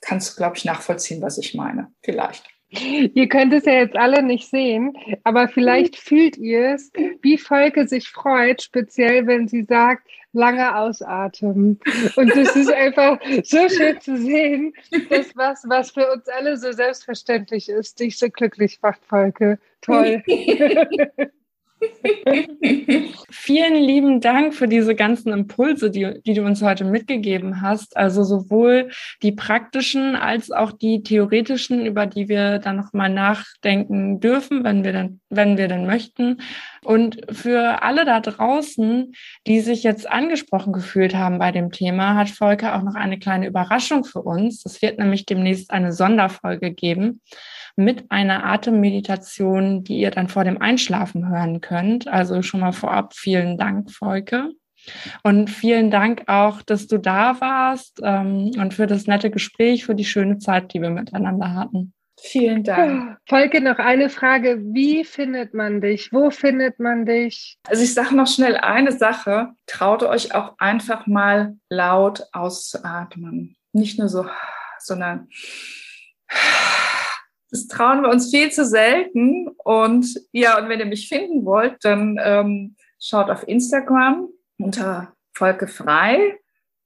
kannst 0.00 0.32
du, 0.32 0.36
glaube 0.36 0.56
ich, 0.56 0.64
nachvollziehen, 0.64 1.22
was 1.22 1.38
ich 1.38 1.54
meine. 1.54 1.92
Vielleicht. 2.02 2.48
Ihr 2.68 3.28
könnt 3.28 3.52
es 3.52 3.64
ja 3.64 3.74
jetzt 3.74 3.96
alle 3.96 4.22
nicht 4.22 4.48
sehen, 4.48 4.96
aber 5.22 5.48
vielleicht 5.48 5.96
fühlt 5.96 6.36
ihr 6.36 6.74
es, 6.74 6.90
wie 7.22 7.38
Volke 7.38 7.86
sich 7.86 8.08
freut, 8.08 8.60
speziell 8.62 9.26
wenn 9.26 9.46
sie 9.46 9.62
sagt, 9.62 10.08
lange 10.32 10.76
ausatmen. 10.76 11.80
Und 12.16 12.36
das 12.36 12.56
ist 12.56 12.72
einfach 12.72 13.18
so 13.44 13.68
schön 13.68 14.00
zu 14.00 14.16
sehen, 14.18 14.72
dass 15.08 15.36
was, 15.36 15.64
was 15.68 15.92
für 15.92 16.12
uns 16.12 16.28
alle 16.28 16.56
so 16.56 16.72
selbstverständlich 16.72 17.68
ist, 17.68 18.00
dich 18.00 18.18
so 18.18 18.28
glücklich 18.28 18.78
macht, 18.82 19.04
Volke. 19.04 19.58
Toll. 19.80 20.22
Vielen 23.30 23.74
lieben 23.74 24.20
Dank 24.20 24.54
für 24.54 24.68
diese 24.68 24.94
ganzen 24.94 25.32
Impulse, 25.32 25.90
die, 25.90 26.20
die 26.24 26.34
du 26.34 26.42
uns 26.42 26.62
heute 26.62 26.84
mitgegeben 26.84 27.60
hast. 27.60 27.96
Also 27.96 28.24
sowohl 28.24 28.90
die 29.22 29.32
praktischen 29.32 30.16
als 30.16 30.50
auch 30.50 30.72
die 30.72 31.02
theoretischen, 31.02 31.84
über 31.84 32.06
die 32.06 32.28
wir 32.28 32.58
dann 32.58 32.76
nochmal 32.76 33.10
nachdenken 33.10 34.20
dürfen, 34.20 34.64
wenn 34.64 34.84
wir 34.84 34.92
dann, 34.92 35.20
wenn 35.28 35.58
wir 35.58 35.68
dann 35.68 35.86
möchten. 35.86 36.40
Und 36.82 37.20
für 37.30 37.82
alle 37.82 38.04
da 38.04 38.20
draußen, 38.20 39.12
die 39.46 39.60
sich 39.60 39.82
jetzt 39.82 40.08
angesprochen 40.08 40.72
gefühlt 40.72 41.14
haben 41.14 41.38
bei 41.38 41.52
dem 41.52 41.72
Thema, 41.72 42.14
hat 42.14 42.30
Volker 42.30 42.76
auch 42.76 42.82
noch 42.82 42.94
eine 42.94 43.18
kleine 43.18 43.46
Überraschung 43.46 44.04
für 44.04 44.22
uns. 44.22 44.64
Es 44.64 44.80
wird 44.82 44.98
nämlich 44.98 45.26
demnächst 45.26 45.70
eine 45.70 45.92
Sonderfolge 45.92 46.72
geben 46.72 47.20
mit 47.76 48.10
einer 48.10 48.44
Atemmeditation, 48.44 49.84
die 49.84 49.98
ihr 49.98 50.10
dann 50.10 50.28
vor 50.28 50.44
dem 50.44 50.60
Einschlafen 50.60 51.28
hören 51.28 51.60
könnt. 51.60 52.08
Also 52.08 52.42
schon 52.42 52.60
mal 52.60 52.72
vorab 52.72 53.14
vielen 53.14 53.58
Dank, 53.58 53.90
Volke. 53.90 54.50
Und 55.22 55.50
vielen 55.50 55.90
Dank 55.90 56.24
auch, 56.26 56.62
dass 56.62 56.86
du 56.86 56.98
da 56.98 57.40
warst 57.40 58.00
ähm, 58.02 58.52
und 58.58 58.74
für 58.74 58.86
das 58.86 59.06
nette 59.06 59.30
Gespräch, 59.30 59.84
für 59.84 59.94
die 59.94 60.04
schöne 60.04 60.38
Zeit, 60.38 60.72
die 60.72 60.80
wir 60.80 60.90
miteinander 60.90 61.54
hatten. 61.54 61.92
Vielen 62.18 62.64
Dank. 62.64 63.18
Volke, 63.28 63.60
noch 63.60 63.78
eine 63.78 64.08
Frage. 64.08 64.58
Wie 64.62 65.04
findet 65.04 65.52
man 65.52 65.82
dich? 65.82 66.12
Wo 66.12 66.30
findet 66.30 66.80
man 66.80 67.04
dich? 67.04 67.58
Also 67.68 67.82
ich 67.82 67.92
sage 67.92 68.16
noch 68.16 68.26
schnell 68.26 68.56
eine 68.56 68.92
Sache. 68.92 69.50
Traut 69.66 70.02
euch 70.02 70.34
auch 70.34 70.54
einfach 70.58 71.06
mal 71.06 71.56
laut 71.68 72.22
auszuatmen. 72.32 73.56
Nicht 73.72 73.98
nur 73.98 74.08
so, 74.08 74.26
sondern 74.78 75.28
das 77.50 77.66
trauen 77.66 78.02
wir 78.02 78.10
uns 78.10 78.30
viel 78.30 78.50
zu 78.50 78.64
selten. 78.64 79.48
Und 79.64 80.20
ja, 80.32 80.58
und 80.58 80.68
wenn 80.68 80.80
ihr 80.80 80.86
mich 80.86 81.08
finden 81.08 81.44
wollt, 81.44 81.76
dann 81.82 82.18
ähm, 82.22 82.76
schaut 83.00 83.30
auf 83.30 83.46
Instagram 83.46 84.28
unter 84.58 85.14
Volke 85.32 85.68
Frei 85.68 86.38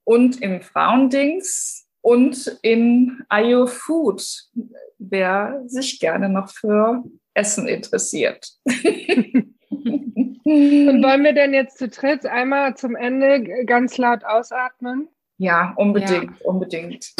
und 0.05 0.43
im 0.43 0.61
Frauendings 0.61 1.87
und 2.03 2.59
in 2.63 3.23
IO 3.33 3.67
Food, 3.67 4.23
wer 4.99 5.63
sich 5.67 6.01
gerne 6.01 6.29
noch 6.29 6.51
für 6.51 7.05
Essen 7.35 7.69
interessiert. 7.69 8.51
Und 10.43 11.03
wollen 11.05 11.23
wir 11.23 11.33
denn 11.33 11.55
jetzt 11.55 11.79
zu 11.79 11.89
dritt 11.89 12.27
einmal 12.27 12.77
zum 12.77 12.97
Ende 12.97 13.65
ganz 13.67 13.99
laut 13.99 14.25
ausatmen? 14.25 15.09
Ja, 15.41 15.73
unbedingt, 15.77 16.39
ja. 16.39 16.45
unbedingt. 16.45 17.15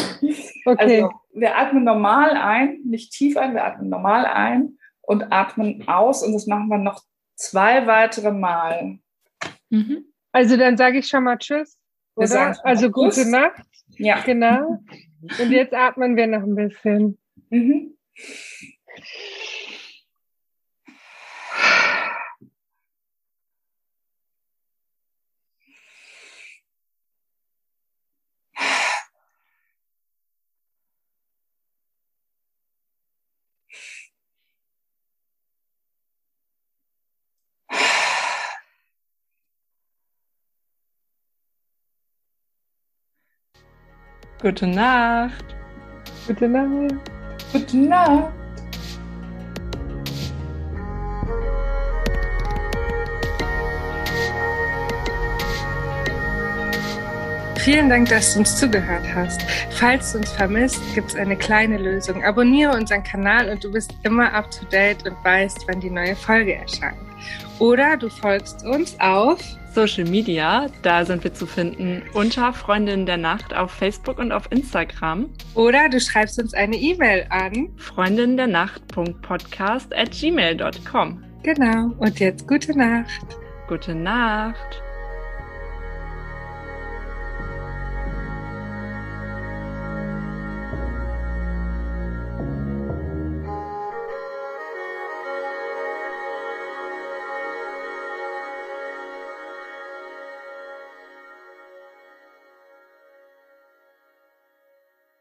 Okay. 0.67 1.03
Also, 1.03 1.11
wir 1.33 1.57
atmen 1.57 1.85
normal 1.85 2.33
ein, 2.33 2.83
nicht 2.85 3.13
tief 3.13 3.39
ein, 3.39 3.55
wir 3.55 3.65
atmen 3.65 3.89
normal 3.89 4.27
ein 4.27 4.77
und 5.01 5.33
atmen 5.33 5.89
aus 5.89 6.23
und 6.23 6.35
das 6.35 6.47
machen 6.47 6.69
wir 6.69 6.77
noch 6.77 7.03
zwei 7.37 7.87
weitere 7.87 8.31
Mal. 8.31 8.99
Mhm. 9.71 10.05
Also 10.33 10.59
dann 10.59 10.77
sage 10.77 10.99
ich 10.99 11.09
schon 11.09 11.25
mal 11.25 11.39
Tschüss. 11.39 11.79
Oder? 12.15 12.55
Also 12.63 12.91
gute 12.91 13.23
Tschüss. 13.23 13.31
Nacht. 13.31 13.63
Ja. 13.97 14.21
Genau. 14.21 14.79
Und 15.23 15.51
jetzt 15.51 15.73
atmen 15.73 16.15
wir 16.15 16.27
noch 16.27 16.43
ein 16.43 16.55
bisschen. 16.55 17.19
Mhm. 17.49 17.97
Gute 44.43 44.67
Nacht. 44.67 45.45
Gute 46.27 46.49
Nacht. 46.49 46.95
Gute 47.53 47.77
Nacht. 47.77 48.33
Vielen 57.59 57.91
Dank, 57.91 58.09
dass 58.09 58.33
du 58.33 58.39
uns 58.39 58.57
zugehört 58.57 59.05
hast. 59.15 59.43
Falls 59.73 60.13
du 60.13 60.19
uns 60.19 60.33
vermisst, 60.33 60.81
gibt 60.95 61.11
es 61.11 61.17
eine 61.17 61.37
kleine 61.37 61.77
Lösung. 61.77 62.25
Abonniere 62.25 62.75
unseren 62.75 63.03
Kanal 63.03 63.51
und 63.51 63.63
du 63.63 63.71
bist 63.71 63.95
immer 64.05 64.33
up 64.33 64.51
to 64.51 64.65
date 64.65 65.07
und 65.07 65.23
weißt, 65.23 65.67
wann 65.69 65.81
die 65.81 65.91
neue 65.91 66.17
Folge 66.17 66.55
erscheint. 66.55 66.97
Oder 67.59 67.99
du 67.99 68.09
folgst 68.09 68.65
uns 68.65 68.99
auf 68.99 69.39
Social 69.73 70.05
Media, 70.05 70.67
da 70.83 71.05
sind 71.05 71.23
wir 71.23 71.33
zu 71.33 71.47
finden 71.47 72.03
unter 72.13 72.53
Freundinnen 72.53 73.07
der 73.07 73.17
Nacht 73.17 73.55
auf 73.55 73.71
Facebook 73.71 74.19
und 74.19 74.33
auf 74.33 74.51
Instagram. 74.51 75.31
Oder 75.55 75.89
du 75.89 76.01
schreibst 76.01 76.41
uns 76.41 76.55
eine 76.55 76.75
E-Mail 76.77 77.25
an 77.31 77.69
freundinnendernacht.podcast 77.77 79.95
at 79.95 80.11
gmail.com. 80.11 81.23
Genau. 81.43 81.93
Und 81.99 82.21
jetzt 82.21 82.47
gute 82.47 82.77
Nacht. 82.77 83.25
Gute 83.69 83.95
Nacht. 83.95 84.83